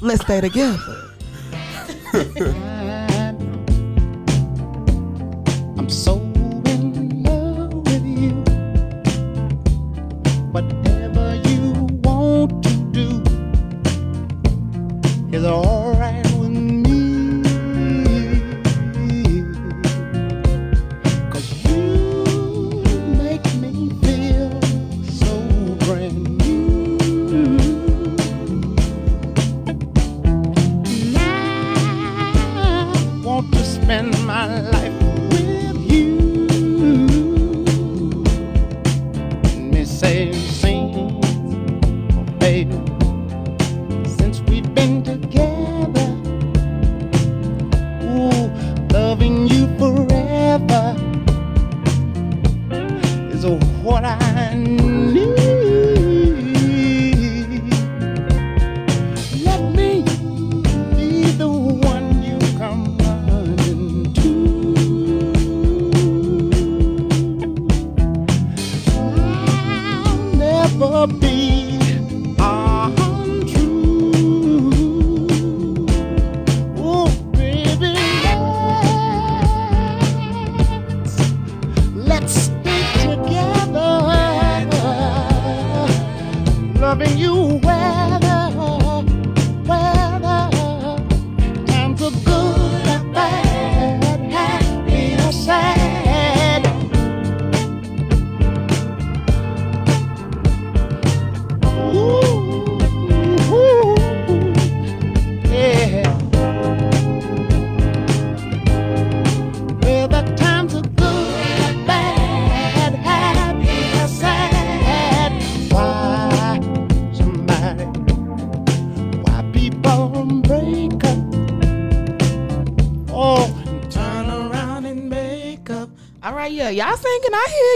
Let's 0.00 0.22
stay 0.22 0.40
together. 0.40 1.09
I'm 5.78 5.88
so 5.88 6.16
in 6.66 7.22
love 7.22 7.72
with 7.72 8.04
you. 8.04 8.32
Whatever 10.50 11.40
you 11.48 11.86
want 12.02 12.64
to 12.64 12.70
do 12.90 13.22
is 15.36 15.44
alright 15.44 15.89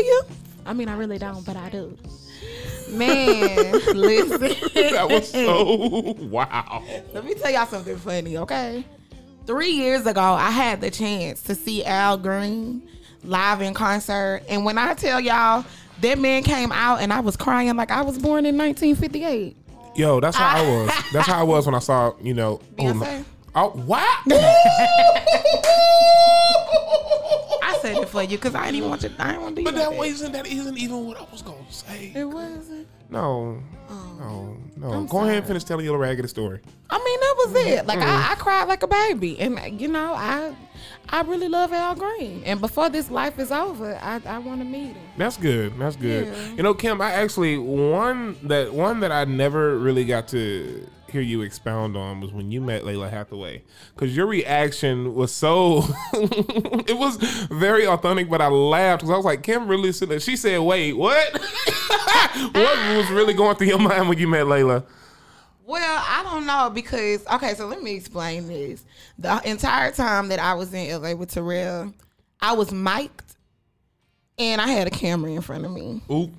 you. 0.01 0.23
I 0.67 0.73
mean, 0.73 0.89
I 0.89 0.97
really 0.97 1.19
don't, 1.19 1.45
but 1.45 1.57
I 1.57 1.69
do. 1.69 1.97
Man, 2.91 3.73
listen. 3.95 4.71
That 4.95 5.09
was 5.09 5.31
so 5.31 6.15
wow. 6.31 6.83
Let 7.13 7.25
me 7.25 7.35
tell 7.35 7.51
y'all 7.51 7.67
something 7.67 7.97
funny, 7.97 8.37
okay? 8.39 8.85
Three 9.47 9.71
years 9.71 10.07
ago, 10.07 10.21
I 10.21 10.51
had 10.51 10.81
the 10.81 10.91
chance 10.91 11.43
to 11.43 11.55
see 11.55 11.85
Al 11.85 12.17
Green 12.17 12.83
live 13.25 13.61
in 13.61 13.75
concert. 13.75 14.43
And 14.49 14.65
when 14.65 14.79
I 14.79 14.95
tell 14.95 15.21
y'all, 15.21 15.65
that 16.01 16.19
man 16.19 16.43
came 16.43 16.73
out 16.73 17.01
and 17.01 17.13
I 17.13 17.21
was 17.21 17.37
crying 17.37 17.77
like 17.77 17.91
I 17.91 18.03
was 18.03 18.19
born 18.19 18.47
in 18.47 18.57
1958. 18.57 19.57
Yo, 19.97 20.21
that's 20.21 20.37
how 20.37 20.57
I 20.57 20.63
was. 20.63 20.91
That's 21.13 21.27
how 21.27 21.41
I 21.41 21.45
was 21.45 21.67
when 21.67 21.75
I 21.75 21.79
saw, 21.79 22.15
you 22.21 22.35
know, 22.35 22.61
oh, 22.79 22.93
no. 22.93 22.95
Beyonce? 22.95 23.25
oh, 23.55 23.73
oh 23.75 23.81
wow. 23.87 24.19
I 27.65 27.79
said 27.79 27.97
it 27.97 28.09
for 28.09 28.23
you 28.23 28.37
because 28.37 28.55
I 28.55 28.67
didn't 28.67 28.77
even 28.77 28.91
want 28.91 29.01
to. 29.03 29.13
I 29.19 29.33
didn't 29.33 29.43
want 29.43 29.57
to 29.57 29.63
do 29.63 29.65
but 29.65 29.75
that. 29.75 29.91
that 29.91 29.97
wasn't 29.97 30.33
that 30.35 30.47
isn't 30.47 30.79
even 30.79 31.07
what 31.07 31.19
I 31.19 31.27
was 31.31 31.43
gonna 31.43 31.71
say. 31.71 32.13
It 32.15 32.25
wasn't. 32.25 32.87
No. 33.11 33.63
No, 33.89 33.97
oh, 34.23 34.57
no. 34.77 34.93
I'm 34.93 35.07
Go 35.07 35.21
ahead 35.23 35.39
and 35.39 35.47
finish 35.47 35.65
telling 35.65 35.85
your 35.85 35.95
little 35.95 36.07
raggedy 36.07 36.29
story. 36.29 36.61
I 36.91 36.99
mean, 36.99 37.21
that 37.21 37.35
was 37.39 37.67
it. 37.67 37.87
Like 37.87 37.99
I, 37.99 38.03
mm-hmm. 38.03 38.33
I 38.33 38.35
cried 38.37 38.65
like 38.65 38.83
a 38.83 38.87
baby, 38.87 39.39
and 39.39 39.81
you 39.81 39.89
know, 39.89 40.15
I, 40.15 40.55
I 41.11 41.23
really 41.23 41.49
love 41.49 41.73
Al 41.73 41.95
Green. 41.95 42.43
And 42.45 42.61
before 42.61 42.89
this 42.89 43.11
life 43.11 43.39
is 43.39 43.53
over, 43.53 43.99
I, 44.01 44.21
I 44.25 44.39
want 44.39 44.61
to 44.61 44.65
meet 44.65 44.95
him. 44.95 44.97
That's 45.17 45.37
good. 45.37 45.79
That's 45.79 45.97
good. 45.97 46.29
Yeah. 46.29 46.55
You 46.55 46.63
know, 46.63 46.75
Kim, 46.75 47.01
I 47.01 47.13
actually 47.13 47.59
one 47.59 48.37
that 48.45 48.73
one 48.73 49.01
that 49.01 49.13
I 49.13 49.25
never 49.25 49.79
really 49.79 50.05
got 50.05 50.29
to 50.29 50.87
hear 51.15 51.23
you 51.23 51.43
expound 51.43 51.97
on 51.97 52.21
was 52.21 52.33
when 52.33 52.51
you 52.51 52.61
met 52.61 52.83
Lalah 52.83 53.09
Hathaway 53.09 53.63
because 53.95 54.17
your 54.17 54.27
reaction 54.27 55.15
was 55.15 55.33
so 55.33 55.85
it 56.13 56.99
was 56.99 57.17
very 57.53 57.87
authentic, 57.87 58.29
but 58.29 58.41
I 58.41 58.49
laughed 58.49 59.03
because 59.03 59.13
I 59.13 59.17
was 59.17 59.25
like, 59.25 59.45
Kim 59.45 59.69
really 59.69 59.93
said 59.93 60.09
that. 60.09 60.23
She 60.23 60.37
said, 60.37 60.59
"Wait, 60.59 60.93
what? 60.95 61.33
what 62.53 62.97
was 62.97 63.09
really 63.11 63.33
going 63.33 63.55
through 63.55 63.69
your 63.69 63.79
mind 63.79 64.09
when 64.09 64.19
you 64.19 64.27
met 64.27 64.47
Layla?" 64.47 64.85
Well, 65.65 66.05
I 66.05 66.25
don't 66.25 66.47
know 66.47 66.71
because 66.75 67.25
okay, 67.29 67.55
so 67.55 67.69
let 67.69 67.81
me 67.81 67.95
explain 67.95 68.49
this. 68.49 68.85
The 69.17 69.41
entire 69.49 69.93
time 69.93 70.29
that 70.29 70.41
I 70.41 70.55
was 70.55 70.75
in 70.75 71.01
LA 71.01 71.15
with 71.15 71.31
Terrell, 71.31 71.95
I 72.41 72.55
was 72.55 72.73
mic'd 72.73 73.37
and 74.37 74.61
I 74.61 74.67
had 74.67 74.89
a 74.89 74.91
camera 74.91 75.31
in 75.31 75.43
front 75.43 75.65
of 75.65 75.71
me. 75.71 76.03
Oop. 76.11 76.33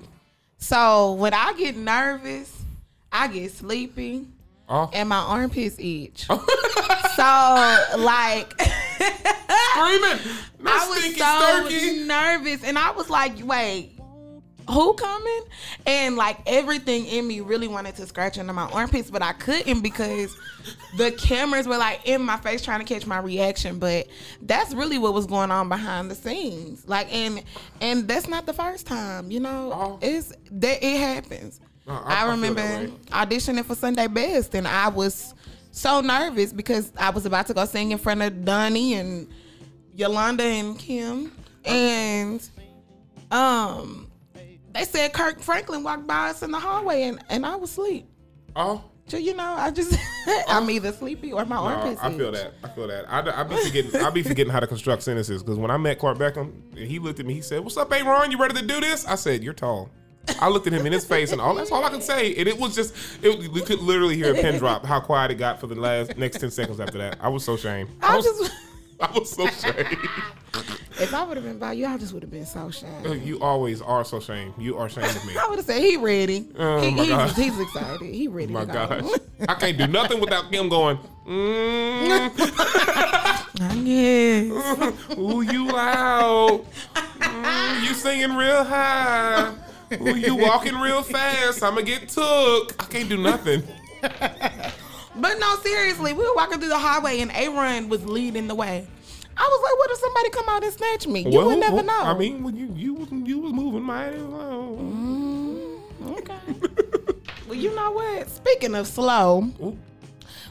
So 0.58 1.14
when 1.14 1.32
I 1.32 1.54
get 1.54 1.78
nervous, 1.78 2.52
I 3.10 3.28
get 3.28 3.52
sleepy 3.52 4.26
Oh. 4.68 4.90
and 4.92 5.08
my 5.08 5.16
armpits 5.18 5.76
itch. 5.78 6.26
so 6.26 7.84
like 7.98 8.52
Screaming. 9.72 10.18
I 10.64 10.88
was 10.88 11.16
so 11.16 11.68
sturky. 11.68 12.04
nervous, 12.06 12.64
and 12.64 12.78
I 12.78 12.90
was 12.92 13.10
like, 13.10 13.42
"Wait, 13.44 13.92
who 14.70 14.94
coming?" 14.94 15.42
And 15.86 16.16
like 16.16 16.38
everything 16.46 17.06
in 17.06 17.26
me 17.28 17.40
really 17.40 17.68
wanted 17.68 17.94
to 17.96 18.06
scratch 18.06 18.38
into 18.38 18.52
my 18.52 18.68
armpits, 18.70 19.10
but 19.10 19.22
I 19.22 19.32
couldn't 19.34 19.82
because 19.82 20.34
the 20.96 21.12
cameras 21.12 21.68
were 21.68 21.76
like 21.76 22.00
in 22.08 22.22
my 22.22 22.36
face 22.38 22.62
trying 22.62 22.84
to 22.84 22.86
catch 22.86 23.06
my 23.06 23.18
reaction. 23.18 23.78
But 23.78 24.08
that's 24.42 24.74
really 24.74 24.98
what 24.98 25.12
was 25.14 25.26
going 25.26 25.50
on 25.50 25.68
behind 25.68 26.10
the 26.10 26.14
scenes. 26.14 26.88
Like, 26.88 27.12
and 27.12 27.42
and 27.80 28.08
that's 28.08 28.28
not 28.28 28.46
the 28.46 28.54
first 28.54 28.86
time, 28.86 29.30
you 29.30 29.40
know. 29.40 29.72
Oh. 29.74 29.98
It's 30.02 30.32
that 30.52 30.82
it 30.82 30.98
happens. 30.98 31.60
I- 31.88 31.92
I 31.92 32.24
I, 32.26 32.30
remember 32.30 32.60
way. 32.62 32.92
auditioning 33.08 33.64
for 33.64 33.74
Sunday 33.74 34.06
Best, 34.08 34.54
and 34.54 34.66
I 34.66 34.88
was 34.88 35.34
so 35.70 36.00
nervous 36.00 36.52
because 36.52 36.90
I 36.96 37.10
was 37.10 37.26
about 37.26 37.46
to 37.48 37.54
go 37.54 37.64
sing 37.64 37.92
in 37.92 37.98
front 37.98 38.22
of 38.22 38.44
Donnie 38.44 38.94
and 38.94 39.28
Yolanda 39.94 40.42
and 40.44 40.78
Kim, 40.78 41.32
and 41.64 42.46
um, 43.30 44.10
they 44.72 44.84
said 44.84 45.12
Kirk 45.12 45.40
Franklin 45.40 45.82
walked 45.82 46.06
by 46.06 46.30
us 46.30 46.42
in 46.42 46.50
the 46.50 46.58
hallway, 46.58 47.02
and, 47.04 47.22
and 47.28 47.44
I 47.46 47.56
was 47.56 47.70
asleep. 47.70 48.06
Oh. 48.54 48.82
So 49.08 49.16
you 49.18 49.34
know, 49.34 49.44
I 49.56 49.70
just 49.70 49.96
I'm 50.48 50.68
either 50.68 50.90
sleepy 50.90 51.32
or 51.32 51.44
my 51.44 51.54
No, 51.56 51.62
armpits. 51.62 52.00
I 52.02 52.10
feel 52.10 52.34
itch. 52.34 52.42
that. 52.42 52.54
I 52.64 52.68
feel 52.70 52.88
that. 52.88 53.04
I, 53.08 53.40
I 53.40 53.44
be 53.44 53.56
forgetting. 53.56 54.00
I 54.00 54.10
be 54.10 54.22
forgetting 54.24 54.52
how 54.52 54.58
to 54.58 54.66
construct 54.66 55.04
sentences 55.04 55.44
because 55.44 55.58
when 55.58 55.70
I 55.70 55.76
met 55.76 56.00
Clark 56.00 56.18
Beckham, 56.18 56.76
he 56.76 56.98
looked 56.98 57.20
at 57.20 57.26
me. 57.26 57.34
He 57.34 57.40
said, 57.42 57.60
"What's 57.60 57.76
up, 57.76 57.92
Aaron? 57.92 58.32
You 58.32 58.38
ready 58.38 58.54
to 58.60 58.66
do 58.66 58.80
this?" 58.80 59.06
I 59.06 59.14
said, 59.14 59.44
"You're 59.44 59.54
tall." 59.54 59.90
I 60.40 60.48
looked 60.48 60.66
at 60.66 60.72
him 60.72 60.86
in 60.86 60.92
his 60.92 61.04
face, 61.04 61.32
and 61.32 61.40
all 61.40 61.54
that's 61.54 61.70
all 61.70 61.84
I 61.84 61.90
could 61.90 62.02
say. 62.02 62.34
And 62.36 62.48
it 62.48 62.58
was 62.58 62.74
just, 62.74 62.94
it, 63.22 63.52
we 63.52 63.60
could 63.62 63.80
literally 63.80 64.16
hear 64.16 64.32
a 64.32 64.34
pin 64.34 64.58
drop. 64.58 64.84
How 64.84 65.00
quiet 65.00 65.30
it 65.30 65.36
got 65.36 65.60
for 65.60 65.66
the 65.66 65.74
last 65.76 66.16
next 66.16 66.40
ten 66.40 66.50
seconds 66.50 66.80
after 66.80 66.98
that. 66.98 67.18
I 67.20 67.28
was 67.28 67.44
so 67.44 67.54
ashamed. 67.54 67.90
I 68.02 68.12
I 68.12 68.16
was, 68.16 68.24
just 68.24 68.52
I 69.00 69.10
was 69.18 69.30
so 69.30 69.46
ashamed. 69.46 69.98
if 71.00 71.14
I 71.14 71.24
would 71.24 71.36
have 71.36 71.44
been 71.44 71.58
by 71.58 71.72
you, 71.74 71.86
I 71.86 71.96
just 71.98 72.12
would 72.12 72.22
have 72.22 72.30
been 72.30 72.46
so 72.46 72.70
shy. 72.70 72.86
You 73.24 73.40
always 73.40 73.80
are 73.82 74.04
so 74.04 74.16
ashamed. 74.18 74.54
You 74.58 74.76
are 74.78 74.86
ashamed 74.86 75.14
of 75.14 75.24
me. 75.26 75.36
I 75.40 75.46
would 75.48 75.58
have 75.58 75.66
said 75.66 75.82
he 75.82 75.96
ready. 75.96 76.48
Oh, 76.58 76.80
he, 76.80 76.90
my 76.90 77.02
he's, 77.02 77.10
God. 77.10 77.30
he's 77.32 77.60
excited. 77.60 78.14
He 78.14 78.28
ready. 78.28 78.52
My 78.52 78.64
to 78.64 78.72
go. 78.72 78.86
gosh, 78.86 79.20
I 79.48 79.54
can't 79.54 79.78
do 79.78 79.86
nothing 79.86 80.20
without 80.20 80.52
him 80.52 80.68
going. 80.68 80.98
Mm, 81.26 82.30
yes. 83.84 85.18
ooh, 85.18 85.42
you 85.42 85.66
loud. 85.66 86.64
Mm, 86.94 87.82
you 87.82 87.94
singing 87.94 88.34
real 88.36 88.64
high. 88.64 89.52
Ooh, 89.92 90.16
you 90.16 90.36
walking 90.36 90.74
real 90.76 91.02
fast. 91.02 91.62
I'ma 91.62 91.82
get 91.82 92.08
took. 92.08 92.74
I 92.82 92.86
can't 92.86 93.08
do 93.08 93.16
nothing. 93.16 93.62
But 95.18 95.38
no, 95.38 95.56
seriously, 95.56 96.12
we 96.12 96.24
were 96.24 96.34
walking 96.34 96.58
through 96.58 96.68
the 96.68 96.78
highway 96.78 97.20
and 97.20 97.32
Aaron 97.32 97.88
was 97.88 98.04
leading 98.04 98.48
the 98.48 98.54
way. 98.54 98.86
I 99.36 99.42
was 99.42 99.62
like, 99.62 99.78
what 99.78 99.90
if 99.90 99.98
somebody 99.98 100.30
come 100.30 100.48
out 100.48 100.64
and 100.64 100.72
snatch 100.72 101.06
me? 101.06 101.30
You 101.30 101.44
would 101.46 101.58
never 101.58 101.76
well, 101.76 101.84
know. 101.84 102.02
I 102.02 102.16
mean, 102.16 102.42
when 102.42 102.56
you 102.56 102.72
you 102.74 102.94
was 102.94 103.10
you 103.10 103.38
was 103.38 103.52
moving 103.52 103.82
mighty 103.82 104.18
slow. 104.18 105.80
okay. 106.18 106.38
well, 107.46 107.54
you 107.54 107.74
know 107.74 107.90
what? 107.92 108.28
Speaking 108.28 108.74
of 108.74 108.86
slow, 108.86 109.50
Ooh. 109.62 109.78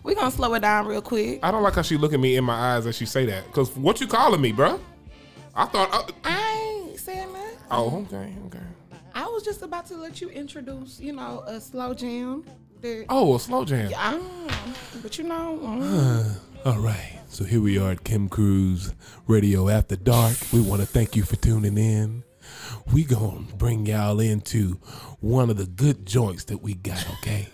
we're 0.04 0.16
gonna 0.16 0.32
slow 0.32 0.54
it 0.56 0.62
down 0.62 0.88
real 0.88 1.02
quick. 1.02 1.40
I 1.44 1.52
don't 1.52 1.64
like 1.64 1.74
how 1.74 1.82
she 1.82 1.98
look 1.98 2.14
at 2.14 2.20
me 2.20 2.36
in 2.36 2.44
my 2.44 2.76
eyes 2.76 2.86
as 2.86 2.96
she 2.96 3.06
say 3.06 3.26
that. 3.26 3.52
Cause 3.54 3.76
what 3.76 4.02
you 4.02 4.08
calling 4.08 4.42
me, 4.42 4.52
bruh? 4.52 4.80
I 5.56 5.66
thought. 5.66 5.94
Uh, 5.94 6.12
I 6.24 6.86
ain't 6.90 7.00
saying 7.00 7.34
that. 7.34 7.54
oh, 7.72 8.06
okay, 8.08 8.34
okay. 8.48 8.60
I 9.16 9.26
was 9.28 9.44
just 9.44 9.62
about 9.62 9.86
to 9.88 9.96
let 9.96 10.20
you 10.22 10.30
introduce, 10.30 11.00
you 11.00 11.14
know, 11.14 11.44
a 11.48 11.62
slow 11.62 11.94
jam. 11.94 12.44
That- 12.82 13.06
Oh, 13.10 13.36
a 13.36 13.40
slow 13.40 13.64
jam. 13.66 13.92
I. 13.98 14.20
But 15.02 15.18
you 15.18 15.24
know, 15.24 15.58
mm. 15.62 16.36
All 16.66 16.80
right. 16.80 17.20
So 17.30 17.44
here 17.46 17.62
we 17.62 17.78
are 17.78 17.92
at 17.92 18.04
Kim 18.04 18.28
Cruse 18.28 18.94
Radio 19.28 19.70
After 19.70 19.96
Dark. 19.96 20.36
We 20.52 20.60
want 20.62 20.82
to 20.82 20.88
thank 20.88 21.16
you 21.16 21.24
for 21.24 21.36
tuning 21.38 21.78
in. 21.78 22.24
We 22.94 23.04
going 23.04 23.48
to 23.48 23.54
bring 23.56 23.86
y'all 23.86 24.20
into 24.20 24.80
one 25.20 25.50
of 25.50 25.58
the 25.58 25.66
good 25.66 26.06
joints 26.06 26.44
that 26.46 26.62
we 26.62 26.74
got, 26.76 27.06
okay? 27.20 27.48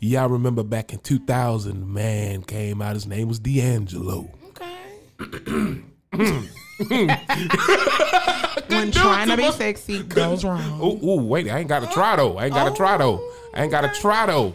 Y'all 0.00 0.28
remember 0.28 0.62
back 0.62 0.92
in 0.92 0.98
2000, 0.98 1.86
man 1.92 2.42
came 2.42 2.82
out. 2.82 2.94
His 2.94 3.06
name 3.06 3.28
was 3.28 3.38
D'Angelo. 3.38 4.28
okay. 4.48 5.82
when 8.74 8.92
trying 8.92 9.28
to 9.28 9.36
be 9.36 9.50
sexy 9.52 10.02
goes 10.02 10.44
wrong. 10.44 10.80
Ooh, 10.80 10.98
ooh, 11.06 11.22
wait, 11.22 11.48
I 11.48 11.58
ain't 11.58 11.68
got 11.68 11.80
to 11.80 11.86
try 11.88 12.16
though. 12.16 12.38
I 12.38 12.46
ain't 12.46 12.54
got 12.54 12.68
to 12.68 12.74
try 12.74 12.96
though. 12.96 13.26
I 13.54 13.62
ain't 13.62 13.70
got 13.70 13.82
to 13.82 14.00
try 14.00 14.26
though. 14.26 14.54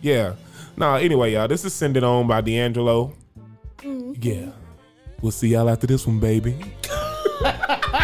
Yeah. 0.00 0.34
Nah, 0.76 0.96
anyway, 0.96 1.32
y'all, 1.32 1.48
this 1.48 1.64
is 1.64 1.74
Send 1.74 1.96
It 1.96 2.04
On 2.04 2.26
by 2.26 2.40
D'Angelo. 2.40 3.12
Mm-hmm. 3.78 4.12
Yeah. 4.20 4.50
We'll 5.20 5.32
see 5.32 5.48
y'all 5.48 5.68
after 5.68 5.86
this 5.86 6.06
one, 6.06 6.20
baby. 6.20 6.56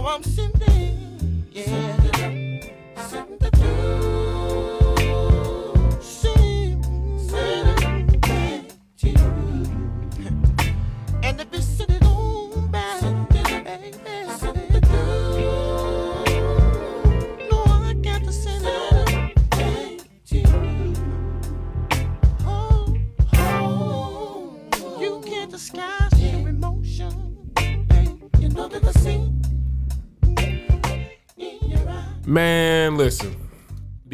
So 0.00 0.06
I'm 0.06 0.22
sitting, 0.22 0.89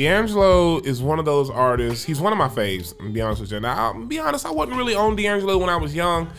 D'Angelo 0.06 0.78
is 0.78 1.02
one 1.02 1.18
of 1.18 1.24
those 1.24 1.50
artists. 1.50 2.04
He's 2.04 2.20
one 2.20 2.32
of 2.32 2.38
my 2.38 2.46
faves. 2.46 2.94
I'm 3.00 3.12
be 3.12 3.20
honest 3.20 3.40
with 3.40 3.50
you. 3.50 3.58
Now, 3.58 3.92
I'll 3.92 4.04
be 4.04 4.20
honest. 4.20 4.46
I 4.46 4.52
wasn't 4.52 4.76
really 4.76 4.94
on 4.94 5.16
D'Angelo 5.16 5.58
when 5.58 5.68
I 5.68 5.74
was 5.74 5.96
young. 5.96 6.30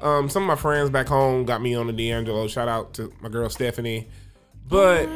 Um, 0.00 0.28
some 0.28 0.44
of 0.44 0.46
my 0.46 0.54
friends 0.54 0.90
back 0.90 1.08
home 1.08 1.44
got 1.44 1.60
me 1.60 1.74
on 1.74 1.88
the 1.88 1.92
D'Angelo. 1.92 2.46
Shout 2.46 2.68
out 2.68 2.94
to 2.94 3.12
my 3.20 3.28
girl 3.28 3.50
Stephanie. 3.50 4.06
But 4.68 5.08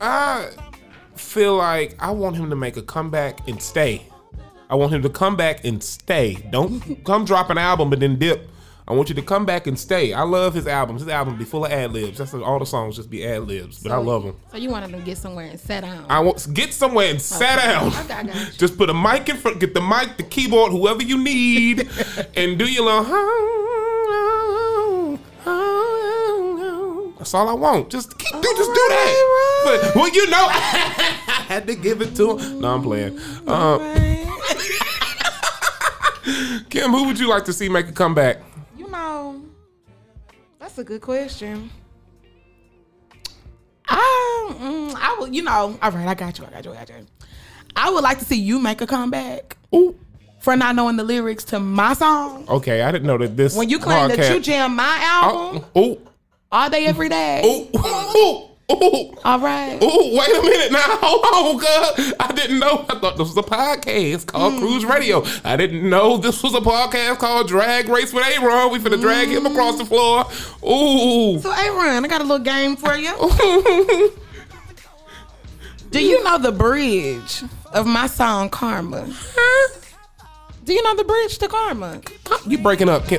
I 0.00 0.50
feel 1.16 1.56
like 1.56 1.96
I 1.98 2.12
want 2.12 2.36
him 2.36 2.48
to 2.50 2.56
make 2.56 2.76
a 2.76 2.82
comeback 2.82 3.48
and 3.48 3.60
stay. 3.60 4.06
I 4.70 4.76
want 4.76 4.92
him 4.92 5.02
to 5.02 5.08
come 5.10 5.34
back 5.34 5.64
and 5.64 5.82
stay. 5.82 6.34
Don't 6.52 7.04
come 7.04 7.24
drop 7.24 7.50
an 7.50 7.58
album 7.58 7.90
but 7.90 7.98
then 7.98 8.20
dip. 8.20 8.48
I 8.88 8.94
want 8.94 9.10
you 9.10 9.14
to 9.16 9.22
come 9.22 9.44
back 9.44 9.66
and 9.66 9.78
stay. 9.78 10.14
I 10.14 10.22
love 10.22 10.54
his 10.54 10.66
albums. 10.66 11.02
His 11.02 11.10
albums 11.10 11.38
be 11.38 11.44
full 11.44 11.66
of 11.66 11.72
ad 11.72 11.92
libs. 11.92 12.16
That's 12.16 12.32
all 12.32 12.58
the 12.58 12.64
songs 12.64 12.96
just 12.96 13.10
be 13.10 13.22
ad 13.22 13.46
libs. 13.46 13.82
But 13.82 13.92
I 13.92 13.98
love 13.98 14.24
them. 14.24 14.36
So 14.50 14.56
you 14.56 14.70
wanted 14.70 14.92
to 14.92 14.98
get 15.00 15.18
somewhere 15.18 15.44
and 15.44 15.60
sit 15.60 15.82
down. 15.82 16.06
I 16.08 16.20
want 16.20 16.54
get 16.54 16.72
somewhere 16.72 17.10
and 17.10 17.20
sit 17.20 17.56
down. 17.56 17.88
Okay, 17.88 18.14
I 18.14 18.22
got 18.22 18.34
you. 18.34 18.46
Just 18.56 18.78
put 18.78 18.88
a 18.88 18.94
mic 18.94 19.28
in 19.28 19.36
front, 19.36 19.60
get 19.60 19.74
the 19.74 19.82
mic, 19.82 20.16
the 20.16 20.22
keyboard, 20.22 20.72
whoever 20.72 21.02
you 21.02 21.22
need, 21.22 21.80
and 22.34 22.58
do 22.58 22.64
your 22.64 22.86
little. 22.86 23.04
That's 27.18 27.34
all 27.34 27.46
I 27.46 27.52
want. 27.52 27.90
Just 27.90 28.16
keep, 28.16 28.32
do, 28.32 28.54
just 28.56 28.70
do 28.70 28.86
that. 28.88 29.64
But 29.66 29.94
well, 29.96 30.08
you 30.08 30.30
know, 30.30 30.46
I 30.50 31.44
had 31.46 31.66
to 31.66 31.74
give 31.74 32.00
it 32.00 32.16
to 32.16 32.38
him. 32.38 32.62
No, 32.62 32.74
I'm 32.74 32.82
playing. 32.82 33.18
Uh, 33.46 33.78
Kim, 36.70 36.90
who 36.90 37.04
would 37.04 37.18
you 37.18 37.28
like 37.28 37.44
to 37.44 37.52
see 37.52 37.68
make 37.68 37.88
a 37.88 37.92
comeback? 37.92 38.47
You 40.68 40.74
know, 40.74 40.76
that's 40.76 40.78
a 40.78 40.84
good 40.84 41.00
question. 41.00 41.70
I, 43.88 44.52
mm, 44.60 44.94
I 44.94 45.16
would, 45.18 45.34
you 45.34 45.40
know, 45.42 45.78
all 45.80 45.90
right, 45.90 46.06
I 46.08 46.14
got 46.14 46.38
you, 46.38 46.44
I 46.44 46.50
got 46.50 46.64
you, 46.64 46.72
I 46.72 46.74
got 46.76 46.88
you. 46.90 47.06
I 47.74 47.90
would 47.90 48.02
like 48.04 48.18
to 48.18 48.24
see 48.26 48.36
you 48.36 48.58
make 48.58 48.80
a 48.82 48.86
comeback 48.86 49.56
Ooh, 49.74 49.96
for 50.40 50.56
not 50.56 50.74
knowing 50.76 50.96
the 50.96 51.04
lyrics 51.04 51.44
to 51.44 51.60
my 51.60 51.94
song. 51.94 52.44
okay. 52.48 52.82
I 52.82 52.92
didn't 52.92 53.06
know 53.06 53.16
that 53.18 53.34
this. 53.36 53.56
When 53.56 53.70
you 53.70 53.78
claim 53.78 54.08
that 54.08 54.18
podcast- 54.18 54.34
you 54.34 54.40
jam 54.40 54.76
my 54.76 54.98
album 55.00 55.64
Oh, 55.74 55.80
ooh, 55.92 56.00
all 56.52 56.68
day, 56.68 56.84
every 56.86 57.08
day. 57.08 57.42
ooh, 57.74 57.78
ooh, 57.78 58.47
ooh. 58.70 59.14
All 59.24 59.38
right. 59.40 59.78
Oh, 59.80 60.10
wait 60.18 60.28
a 60.36 60.42
minute 60.42 60.72
now. 60.72 60.78
Hold 61.00 61.24
on, 61.24 61.58
cuz. 61.96 62.14
I 62.20 62.32
didn't 62.32 62.58
know. 62.58 62.84
I 62.88 62.98
thought 62.98 63.16
this 63.16 63.28
was 63.28 63.36
a 63.36 63.42
podcast 63.42 64.26
called 64.26 64.54
Mm. 64.54 64.58
Cruse 64.60 64.84
Radio. 64.84 65.24
I 65.44 65.56
didn't 65.56 65.88
know 65.88 66.16
this 66.18 66.42
was 66.42 66.54
a 66.54 66.60
podcast 66.60 67.18
called 67.18 67.48
Drag 67.48 67.88
Race 67.88 68.12
with 68.12 68.24
A-Ron. 68.38 68.70
We 68.72 68.78
finna 68.78 69.00
drag 69.00 69.28
him 69.28 69.46
across 69.46 69.78
the 69.78 69.84
floor. 69.84 70.26
Ooh. 70.64 71.38
So, 71.40 71.50
Aaron, 71.52 72.04
I 72.04 72.08
got 72.08 72.20
a 72.20 72.24
little 72.24 72.38
game 72.44 72.76
for 72.76 72.94
you. 72.96 73.12
Do 75.90 76.04
you 76.04 76.22
know 76.22 76.36
the 76.38 76.52
bridge 76.52 77.42
of 77.72 77.86
my 77.86 78.06
song 78.06 78.50
Karma? 78.50 79.08
Do 80.64 80.74
you 80.74 80.82
know 80.82 80.94
the 80.96 81.04
bridge 81.04 81.38
to 81.38 81.48
Karma? 81.48 82.02
You 82.46 82.58
breaking 82.58 82.90
up. 82.90 83.04
I 83.10 83.16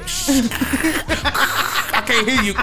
can't 2.05 2.29
hear 2.29 2.41
you. 2.43 2.53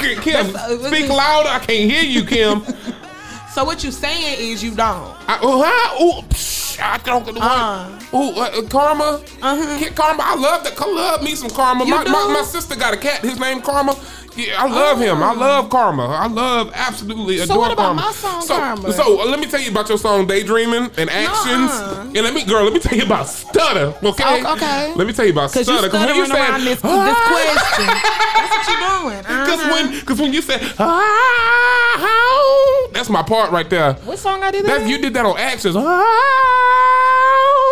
Kim, 0.00 0.52
That's- 0.52 0.86
speak 0.86 1.08
louder. 1.08 1.48
I 1.48 1.58
can't 1.58 1.90
hear 1.90 2.02
you, 2.02 2.24
Kim. 2.24 2.62
So 3.52 3.64
what 3.64 3.82
you 3.82 3.90
saying 3.90 4.36
is 4.38 4.62
you 4.62 4.70
don't. 4.70 5.12
I, 5.28 5.40
oh, 5.42 5.60
huh? 5.64 6.04
Ooh, 6.04 6.22
psh, 6.28 6.80
I 6.80 6.98
don't 6.98 7.26
get 7.26 7.34
the 7.34 7.40
Uh. 7.42 7.98
Ooh, 8.14 8.30
uh, 8.40 8.62
Karma. 8.68 9.20
Uh-huh. 9.42 9.90
Karma. 9.96 10.22
I 10.24 10.36
love 10.36 10.62
that. 10.62 10.78
Love 10.78 11.22
me 11.24 11.34
some 11.34 11.50
Karma. 11.50 11.84
My, 11.84 12.04
my, 12.04 12.32
my 12.32 12.42
sister 12.42 12.76
got 12.76 12.94
a 12.94 12.96
cat. 12.96 13.22
His 13.22 13.40
name 13.40 13.60
Karma. 13.60 13.96
Yeah, 14.46 14.62
I 14.64 14.68
love 14.68 14.98
him. 15.00 15.22
I 15.22 15.32
love 15.34 15.68
Karma. 15.70 16.06
I 16.06 16.26
love 16.28 16.70
absolutely 16.74 17.38
So 17.38 17.44
adore 17.44 17.58
what 17.58 17.72
about 17.72 17.96
Karma. 17.96 18.00
my 18.02 18.12
song, 18.12 18.42
so, 18.42 18.56
Karma? 18.56 18.92
So 18.92 19.16
let 19.26 19.38
me 19.40 19.46
tell 19.46 19.60
you 19.60 19.70
about 19.70 19.88
your 19.88 19.98
song 19.98 20.26
Daydreaming 20.26 20.90
and 20.96 21.10
Actions. 21.10 21.70
Nuh-uh. 21.70 22.00
And 22.14 22.16
let 22.16 22.34
me, 22.34 22.44
girl, 22.44 22.64
let 22.64 22.72
me 22.72 22.80
tell 22.80 22.96
you 22.98 23.04
about 23.04 23.28
Stutter. 23.28 23.94
Okay. 24.02 24.42
Oh, 24.46 24.52
okay. 24.54 24.94
Let 24.94 25.06
me 25.06 25.12
tell 25.12 25.26
you 25.26 25.32
about 25.32 25.50
stutter. 25.50 25.88
Cause 25.90 26.08
you 26.08 26.14
when 26.20 26.26
stuttering 26.26 26.30
said, 26.30 26.60
this, 26.60 26.80
this 26.80 27.18
question. 27.30 27.86
That's 27.86 28.56
what 28.56 28.68
you 28.68 28.76
doing. 29.10 29.24
Cause 29.50 29.60
Uh-huh. 29.60 29.72
when, 29.72 30.00
cause 30.06 30.18
when 30.20 30.32
you 30.32 30.40
said, 30.42 30.60
ah, 30.78 32.88
that's 32.92 33.08
my 33.10 33.22
part 33.22 33.50
right 33.50 33.68
there. 33.68 33.94
what 34.04 34.18
song 34.18 34.42
I 34.42 34.50
did 34.50 34.64
that? 34.66 34.80
That 34.80 34.88
you 34.88 34.98
did 34.98 35.12
that 35.14 35.26
on 35.26 35.36
actions. 35.38 35.76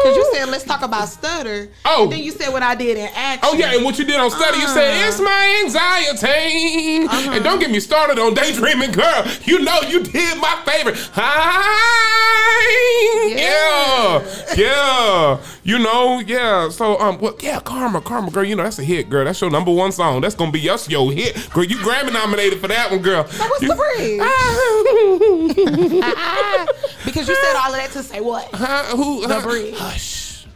Cause 0.02 0.16
you 0.16 0.30
said 0.32 0.48
let's 0.48 0.64
talk 0.64 0.82
about 0.82 1.08
stutter. 1.08 1.68
Oh. 1.84 2.04
And 2.04 2.12
then 2.12 2.20
you 2.22 2.30
said 2.32 2.52
what 2.52 2.62
I 2.62 2.74
did 2.74 2.96
in 2.98 3.08
action. 3.14 3.40
Oh 3.50 3.54
yeah, 3.54 3.74
and 3.74 3.84
what 3.84 3.98
you 3.98 4.04
did 4.04 4.16
on 4.16 4.30
study, 4.30 4.58
you 4.58 4.66
said 4.68 4.90
Uh-huh. 4.92 5.08
it's 5.08 5.20
my 5.20 5.60
anxiety. 5.64 7.04
Uh-huh. 7.06 7.32
And 7.32 7.44
don't 7.44 7.58
get 7.58 7.70
me 7.70 7.80
started 7.80 8.18
on 8.18 8.34
daydreaming, 8.34 8.92
girl. 8.92 9.24
You 9.44 9.58
know 9.60 9.80
you 9.88 10.02
did 10.02 10.38
my 10.40 10.56
favorite. 10.64 10.96
Hi, 11.14 12.58
Yeah. 13.36 14.22
yeah, 14.56 15.38
You 15.64 15.78
know, 15.78 16.20
yeah. 16.20 16.68
So, 16.70 16.98
um, 17.00 17.18
well, 17.18 17.34
yeah, 17.40 17.60
Karma, 17.60 18.00
Karma, 18.00 18.30
girl. 18.30 18.44
You 18.44 18.56
know 18.56 18.62
that's 18.64 18.78
a 18.78 18.84
hit, 18.84 19.08
girl. 19.10 19.24
That's 19.24 19.40
your 19.40 19.50
number 19.50 19.70
one 19.72 19.92
song. 19.92 20.20
That's 20.20 20.34
gonna 20.34 20.50
be 20.52 20.60
your 20.60 20.78
your 20.88 21.10
hit, 21.12 21.50
girl. 21.50 21.64
You 21.64 21.76
Grammy 21.78 22.12
nominated 22.12 22.60
for 22.60 22.68
that 22.68 22.90
one, 22.90 23.00
girl. 23.02 23.24
what's 23.24 23.62
You- 23.62 23.68
the 23.68 23.74
bridge? 23.74 24.20
Because 27.18 27.30
you 27.30 27.34
said 27.34 27.56
all 27.56 27.74
of 27.74 27.76
that 27.76 27.90
to 27.94 28.02
say 28.04 28.20
what? 28.20 28.48
Huh? 28.54 28.96
Who? 28.96 29.26
The 29.26 29.40
huh? 29.40 29.48
bridge. 29.48 29.74
Hush. 29.76 30.46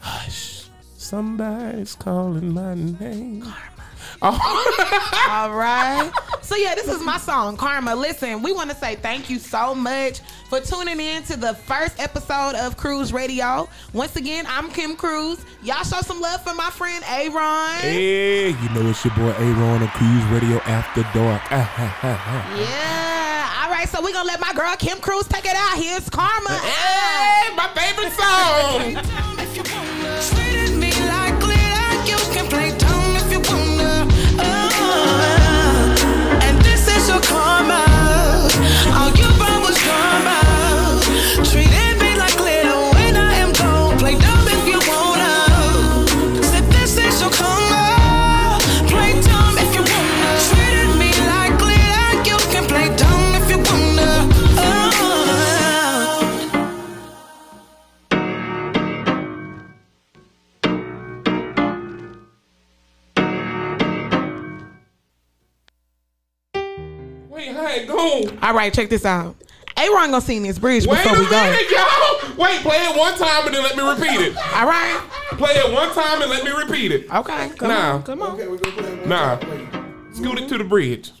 Hush. 0.00 0.64
Somebody's 0.96 1.94
calling 1.94 2.54
my 2.54 2.72
name. 2.72 3.42
Karma. 3.42 4.38
All 5.28 5.52
right. 5.52 6.10
So 6.40 6.56
yeah, 6.56 6.74
this 6.74 6.88
is 6.88 7.02
my 7.02 7.18
song, 7.18 7.58
Karma. 7.58 7.94
Listen, 7.94 8.40
we 8.40 8.52
want 8.52 8.70
to 8.70 8.76
say 8.76 8.96
thank 8.96 9.28
you 9.28 9.38
so 9.38 9.74
much 9.74 10.20
for 10.48 10.60
tuning 10.60 10.98
in 10.98 11.24
to 11.24 11.36
the 11.36 11.52
first 11.54 12.00
episode 12.00 12.54
of 12.54 12.78
Cruse 12.78 13.12
Radio. 13.12 13.68
Once 13.92 14.16
again, 14.16 14.46
I'm 14.48 14.70
Kim 14.70 14.96
Cruse. 14.96 15.44
Y'all 15.62 15.84
show 15.84 16.00
some 16.00 16.22
love 16.22 16.42
for 16.42 16.54
my 16.54 16.70
friend 16.70 17.04
Aaron. 17.06 17.80
Hey, 17.82 18.48
you 18.48 18.68
know 18.70 18.88
it's 18.88 19.04
your 19.04 19.14
boy 19.14 19.32
Aaron 19.32 19.82
on 19.82 19.88
Cruse 19.88 20.24
Radio 20.26 20.56
After 20.60 21.02
Dark. 21.12 21.42
Ah, 21.50 21.62
ha, 21.62 21.86
ha, 21.86 22.14
ha. 22.14 23.29
Yeah. 23.50 23.64
All 23.64 23.70
right, 23.70 23.88
so 23.88 24.02
we're 24.02 24.12
gonna 24.12 24.26
let 24.26 24.40
my 24.40 24.52
girl 24.52 24.74
Kim 24.76 24.98
Cruse 24.98 25.26
take 25.26 25.44
it 25.44 25.56
out. 25.56 25.76
Here's 25.76 26.08
Karma. 26.08 26.50
Hey, 26.50 27.54
my 27.56 27.68
favorite 27.74 28.12
song. 28.12 28.94
Treated 30.36 30.80
Wait, 67.40 67.56
hey, 67.56 67.86
go. 67.86 68.22
All 68.42 68.52
right, 68.54 68.72
check 68.72 68.90
this 68.90 69.06
out. 69.06 69.34
AaRahn 69.76 70.10
gonna 70.10 70.20
sing 70.20 70.42
this 70.42 70.58
bridge 70.58 70.86
Wait 70.86 71.02
before 71.02 71.16
a 71.16 71.20
we 71.20 71.30
go. 71.30 71.42
minute, 71.42 71.70
y'all. 71.70 72.36
Wait, 72.36 72.60
play 72.60 72.76
it 72.76 72.94
one 72.98 73.16
time 73.16 73.46
and 73.46 73.54
then 73.54 73.62
let 73.62 73.76
me 73.76 73.82
repeat 73.82 74.20
it. 74.20 74.36
All 74.36 74.66
right. 74.66 75.00
Play 75.38 75.52
it 75.52 75.72
one 75.72 75.90
time 75.94 76.20
and 76.20 76.30
let 76.30 76.44
me 76.44 76.50
repeat 76.50 76.92
it. 76.92 77.10
Okay. 77.10 77.48
Come 77.56 77.68
Nah. 77.68 77.94
on. 77.94 78.02
Come 78.02 78.20
on. 78.20 78.32
Okay, 78.34 78.46
we're 78.46 78.58
gonna 78.58 78.76
put 78.76 78.84
that 78.84 78.98
one 79.00 79.08
Nah. 79.08 79.36
time. 79.36 79.50
Wait. 80.10 80.16
Scoot 80.16 80.38
it 80.38 80.48
to 80.50 80.58
the 80.58 80.64
bridge. 80.64 81.12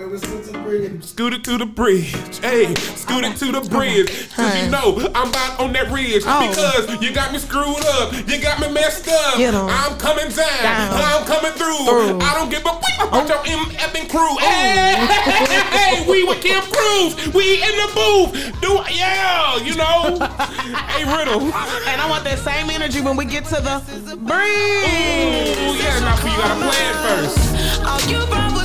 Okay, 0.00 0.08
we're 0.08 0.18
to 0.18 0.52
the 0.52 0.58
bridge. 0.60 1.04
Scoot 1.04 1.34
it 1.34 1.44
to 1.44 1.58
the 1.58 1.66
bridge. 1.66 2.38
Hey, 2.40 2.74
scoot 2.96 3.22
it 3.22 3.36
to 3.36 3.52
the 3.52 3.60
bridge. 3.68 4.32
Cause 4.32 4.56
you 4.56 4.70
know 4.70 4.96
I'm 5.14 5.28
about 5.28 5.60
on 5.60 5.74
that 5.74 5.92
ridge. 5.92 6.22
Oh. 6.24 6.48
Because 6.48 6.88
you 7.02 7.12
got 7.12 7.32
me 7.34 7.38
screwed 7.38 7.84
up. 8.00 8.16
You 8.26 8.40
got 8.40 8.60
me 8.60 8.72
messed 8.72 9.08
up. 9.08 9.36
I'm 9.36 9.98
coming 9.98 10.32
down. 10.32 10.62
Down. 10.64 10.96
I'm 11.04 11.26
coming 11.28 11.52
through. 11.52 11.84
Through. 11.84 12.16
I 12.16 12.32
don't 12.32 12.48
give 12.48 12.64
a 12.64 12.72
fuck 12.80 13.12
about 13.12 13.28
oh. 13.28 13.44
your 13.44 13.60
M 13.60 13.68
effing 13.76 14.08
crew. 14.08 14.40
Hey, 14.40 15.04
hey, 15.04 15.44
hey, 15.44 16.00
hey, 16.00 16.08
we 16.08 16.24
with 16.24 16.40
Kim 16.40 16.64
Cruse. 16.64 17.36
We 17.36 17.60
in 17.60 17.74
the 17.76 17.92
booth. 17.92 18.32
Do 18.64 18.80
yeah, 18.88 19.60
you 19.60 19.76
know. 19.76 20.16
hey, 20.96 21.04
Riddle. 21.04 21.52
And 21.52 22.00
I 22.00 22.08
want 22.08 22.24
that 22.24 22.38
same 22.38 22.70
energy 22.70 23.02
when 23.02 23.18
we 23.18 23.26
get 23.26 23.44
to 23.52 23.60
the 23.60 23.84
bridge. 24.16 25.60
Ooh, 25.60 25.76
yeah, 25.76 26.00
now 26.00 26.16
you 26.24 26.32
gotta 26.40 26.56
play 26.56 26.88
it 26.88 26.96
first. 27.04 27.84
All 27.84 28.00
you 28.08 28.24
brought 28.32 28.59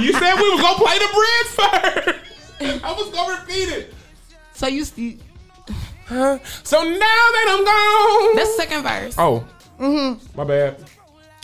You 0.00 0.12
said 0.14 0.34
we 0.36 0.50
was 0.50 0.60
gonna 0.60 0.78
play 0.78 0.98
the 0.98 1.08
bridge 1.14 1.48
first. 1.58 2.84
I 2.84 2.92
was 2.92 3.10
gonna 3.10 3.40
repeat 3.40 3.68
it. 3.68 3.94
So 4.54 4.66
you 4.66 4.84
see, 4.84 5.18
So 6.08 6.82
now 6.82 6.98
that 6.98 7.46
I'm 7.48 7.64
gone. 7.64 8.36
that's 8.36 8.56
second 8.56 8.82
verse. 8.82 9.14
Oh. 9.18 9.44
Mm-hmm. 9.78 10.36
My 10.36 10.44
bad. 10.44 10.84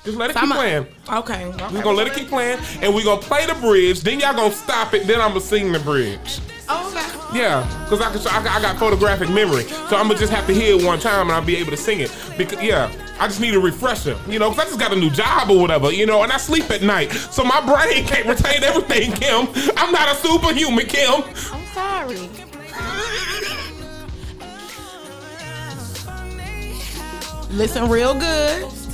Just 0.05 0.16
let 0.18 0.31
it 0.31 0.35
So 0.35 0.40
keep 0.40 0.50
a- 0.50 0.55
playing. 0.55 0.87
Okay. 1.09 1.44
okay. 1.46 1.74
We're 1.74 1.83
gonna 1.83 1.96
let 1.96 2.07
it 2.07 2.14
keep 2.14 2.29
playing, 2.29 2.59
and 2.83 2.94
we're 2.94 3.05
gonna 3.05 3.20
play 3.22 3.46
the 3.46 3.55
bridge. 3.55 4.00
Then 4.02 4.20
y'all 4.20 4.35
gonna 4.35 4.52
stop 4.55 4.94
it. 4.94 5.07
Then 5.07 5.20
I'm 5.20 5.31
gonna 5.31 5.40
sing 5.40 5.72
the 5.72 5.81
bridge. 5.81 6.38
Oh, 6.68 6.88
okay. 6.90 7.06
Yeah, 7.37 7.68
cause 7.90 8.01
I, 8.01 8.11
can, 8.11 8.20
I, 8.29 8.42
got, 8.42 8.59
I 8.59 8.62
got 8.62 8.79
photographic 8.79 9.29
memory, 9.29 9.64
so 9.64 9.96
I'm 9.96 10.09
gonna 10.09 10.18
just 10.18 10.33
have 10.33 10.46
to 10.46 10.55
hear 10.55 10.75
it 10.75 10.83
one 10.83 10.99
time, 10.99 11.27
and 11.27 11.33
I'll 11.33 11.44
be 11.44 11.57
able 11.57 11.70
to 11.70 11.77
sing 11.77 12.01
it. 12.01 12.11
Because 12.38 12.62
yeah, 12.62 12.90
I 13.20 13.27
just 13.27 13.42
need 13.42 13.55
a 13.55 13.61
refresher, 13.61 14.18
you 14.27 14.38
know, 14.38 14.49
cause 14.49 14.61
I 14.61 14.64
just 14.64 14.81
got 14.81 14.90
a 14.94 14.96
new 14.96 15.11
job 15.11 15.51
or 15.51 15.61
whatever, 15.61 15.92
you 15.92 16.07
know, 16.07 16.22
and 16.22 16.33
I 16.33 16.38
sleep 16.38 16.70
at 16.70 16.81
night, 16.81 17.12
so 17.12 17.44
my 17.44 17.61
brain 17.61 18.05
can't 18.07 18.27
retain 18.27 18.64
everything. 18.64 19.12
Kim, 19.12 19.49
I'm 19.77 19.92
not 19.92 20.09
a 20.09 20.14
superhuman, 20.14 20.87
Kim. 20.87 21.25
I'm 21.53 21.66
sorry. 21.75 22.31
Listen 27.51 27.90
real 27.90 28.14
good. 28.14 28.86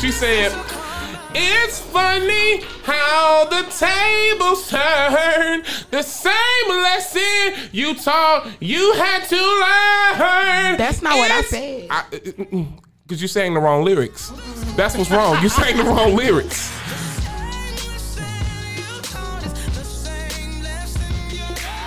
She 0.00 0.12
said, 0.12 0.52
It's 1.34 1.80
funny 1.80 2.62
how 2.84 3.46
the 3.46 3.62
tables 3.76 4.68
turn. 4.70 5.64
The 5.90 6.02
same 6.02 6.68
lesson 6.68 7.68
you 7.72 7.94
taught, 7.94 8.48
you 8.60 8.92
had 8.94 9.24
to 9.24 9.36
learn. 9.36 10.78
That's 10.78 11.02
not 11.02 11.16
what 11.18 11.30
I 11.30 11.38
It's- 11.40 11.50
said. 11.50 11.86
I- 11.90 12.04
mm, 12.12 12.50
mm, 12.50 12.66
Cause 13.08 13.22
you 13.22 13.28
sang 13.28 13.54
the 13.54 13.60
wrong 13.60 13.84
lyrics. 13.84 14.30
That's 14.76 14.94
what's 14.96 15.10
wrong. 15.10 15.42
You 15.42 15.48
sang 15.48 15.76
the 15.78 15.84
wrong 15.84 16.14
lyrics. 16.14 16.70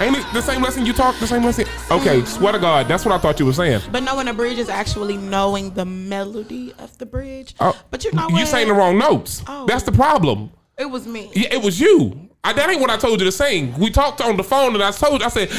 Ain't 0.02 0.18
it 0.18 0.26
the 0.34 0.42
same 0.42 0.64
lesson 0.64 0.86
you 0.86 0.94
taught? 0.94 1.14
The 1.20 1.28
same 1.28 1.44
lesson? 1.44 1.66
Okay, 1.92 2.18
mm-hmm. 2.22 2.26
swear 2.26 2.54
to 2.54 2.60
God, 2.60 2.88
that's 2.88 3.06
what 3.06 3.14
I 3.14 3.20
thought 3.20 3.40
you 3.40 3.46
were 3.46 3.54
saying. 3.54 3.82
But 3.92 4.02
knowing 4.02 4.26
the 4.26 4.34
bridge 4.34 4.58
is 4.58 4.68
actually 4.68 5.16
knowing 5.16 5.72
the 5.76 5.86
melody 5.86 6.74
of 6.80 6.98
the 6.98 7.06
bridge. 7.06 7.54
Oh, 7.60 7.80
but 7.92 8.04
you 8.04 8.12
know 8.12 8.28
what? 8.28 8.40
You 8.40 8.46
sang 8.48 8.68
the 8.68 8.74
wrong 8.74 8.98
notes. 8.98 9.44
Oh. 9.48 9.68
That's 9.68 9.84
the 9.84 9.92
problem. 9.92 10.52
It 10.80 10.90
was 10.90 11.06
me. 11.06 11.32
Yeah, 11.36 11.54
it 11.54 11.62
was 11.62 11.80
you. 11.80 12.30
I, 12.44 12.54
that 12.54 12.68
ain't 12.68 12.82
what 12.82 12.90
I 12.90 12.98
told 12.98 13.20
you 13.20 13.26
to 13.26 13.32
sing. 13.32 13.78
We 13.78 13.92
talked 13.92 14.22
on 14.22 14.38
the 14.38 14.44
phone 14.44 14.74
and 14.74 14.84
I 14.84 14.90
told 14.90 15.22
I 15.22 15.28
said, 15.28 15.52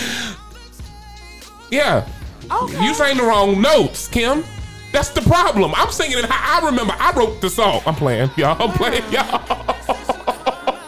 yeah, 1.70 2.08
Okay. 2.50 2.84
you 2.84 2.94
sang 2.94 3.16
the 3.18 3.22
wrong 3.22 3.60
notes, 3.60 4.08
Kim. 4.08 4.42
That's 4.90 5.10
the 5.10 5.22
problem. 5.22 5.72
I'm 5.76 5.90
singing 5.92 6.18
it 6.18 6.24
how 6.24 6.60
I 6.60 6.66
remember. 6.66 6.94
I 6.98 7.12
wrote 7.12 7.40
the 7.40 7.48
song. 7.48 7.80
I'm 7.86 7.94
playing, 7.94 8.30
y'all. 8.36 8.60
I'm 8.60 8.76
playing, 8.76 9.04
y'all. 9.12 9.76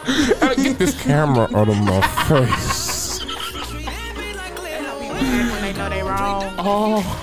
Get 0.55 0.77
this 0.77 1.01
camera 1.01 1.47
out 1.55 1.69
of 1.69 1.77
my 1.77 2.01
face. 2.27 2.94
When 5.15 5.61
they 5.61 5.73
know 5.73 5.89
they 5.89 6.01
wrong. 6.03 6.53
Oh, 6.57 7.21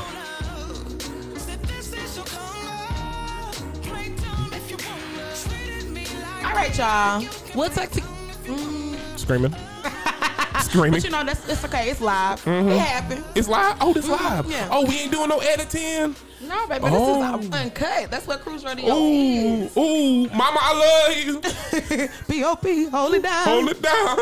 All 6.44 6.52
right, 6.58 6.77
y'all. 6.77 7.25
We'll 7.54 7.71
talk 7.71 7.90
to. 7.90 8.00
Mm, 8.00 9.19
screaming, 9.19 9.54
screaming. 10.62 10.92
but 10.92 11.04
you 11.04 11.10
know 11.10 11.25
that's 11.25 11.48
it's 11.48 11.64
okay. 11.64 11.90
It's 11.90 12.00
live. 12.00 12.44
It 12.46 12.79
happened. 12.79 13.25
It's 13.35 13.48
live. 13.48 13.77
Oh, 13.81 13.92
this 13.92 14.08
live. 14.08 14.50
yeah. 14.50 14.69
Oh, 14.71 14.85
we 14.87 14.98
ain't 15.00 15.12
doing 15.12 15.29
no 15.29 15.38
editing. 15.38 16.16
No, 16.42 16.66
baby, 16.66 16.85
Oh. 16.87 16.90
this 17.38 17.44
is 17.44 17.50
not 17.50 17.60
uncut. 17.62 18.10
That's 18.10 18.27
what 18.27 18.40
Cruse 18.40 18.64
radio 18.64 18.92
Ooh, 18.92 19.62
is. 19.62 19.77
ooh, 19.77 20.29
mama, 20.35 20.58
I 20.60 21.06
love 21.06 21.25
you. 21.25 22.08
P.O.P. 22.29 22.87
Hold 22.87 23.14
it 23.14 23.23
down. 23.23 23.44
Hold 23.46 23.69
it 23.71 23.81
down. 23.81 24.16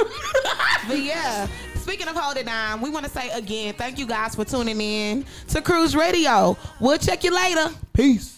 But 0.87 0.99
yeah, 0.99 1.47
Speaking 1.81 2.09
of 2.09 2.15
Hold 2.15 2.37
It 2.37 2.45
Down, 2.45 2.83
we 2.83 2.91
want 2.91 3.07
to 3.07 3.11
say 3.11 3.31
again, 3.31 3.73
thank 3.73 3.99
you 3.99 4.07
guys 4.07 4.35
for 4.35 4.45
tuning 4.45 4.79
in 4.79 5.25
to 5.49 5.63
Cruse 5.63 5.97
Radio. 5.97 6.59
We'll 6.79 6.99
check 6.99 7.25
you 7.25 7.35
later. 7.35 7.71
Peace. 7.95 8.37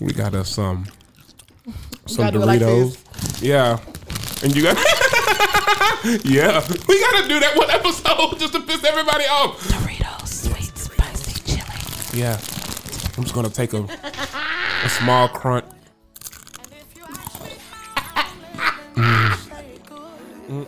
we 0.00 0.12
got 0.12 0.34
us 0.36 0.56
um, 0.56 0.86
some 0.86 1.74
some 2.06 2.26
Doritos. 2.26 2.96
Like 3.32 3.42
yeah, 3.42 3.76
and 4.44 4.54
you 4.54 4.62
got. 4.62 4.76
yeah, 6.24 6.64
we 6.88 7.00
gotta 7.00 7.28
do 7.28 7.40
that 7.40 7.52
one 7.56 7.70
episode 7.70 8.38
just 8.38 8.52
to 8.54 8.60
piss 8.60 8.84
everybody 8.84 9.24
off. 9.24 9.89
Yeah. 12.12 12.38
I'm 13.16 13.24
just 13.24 13.34
gonna 13.34 13.50
take 13.50 13.72
a, 13.72 13.82
a 14.84 14.88
small 14.88 15.28
crunch. 15.28 15.64
Mm. 18.96 19.30
Mm. 20.48 20.66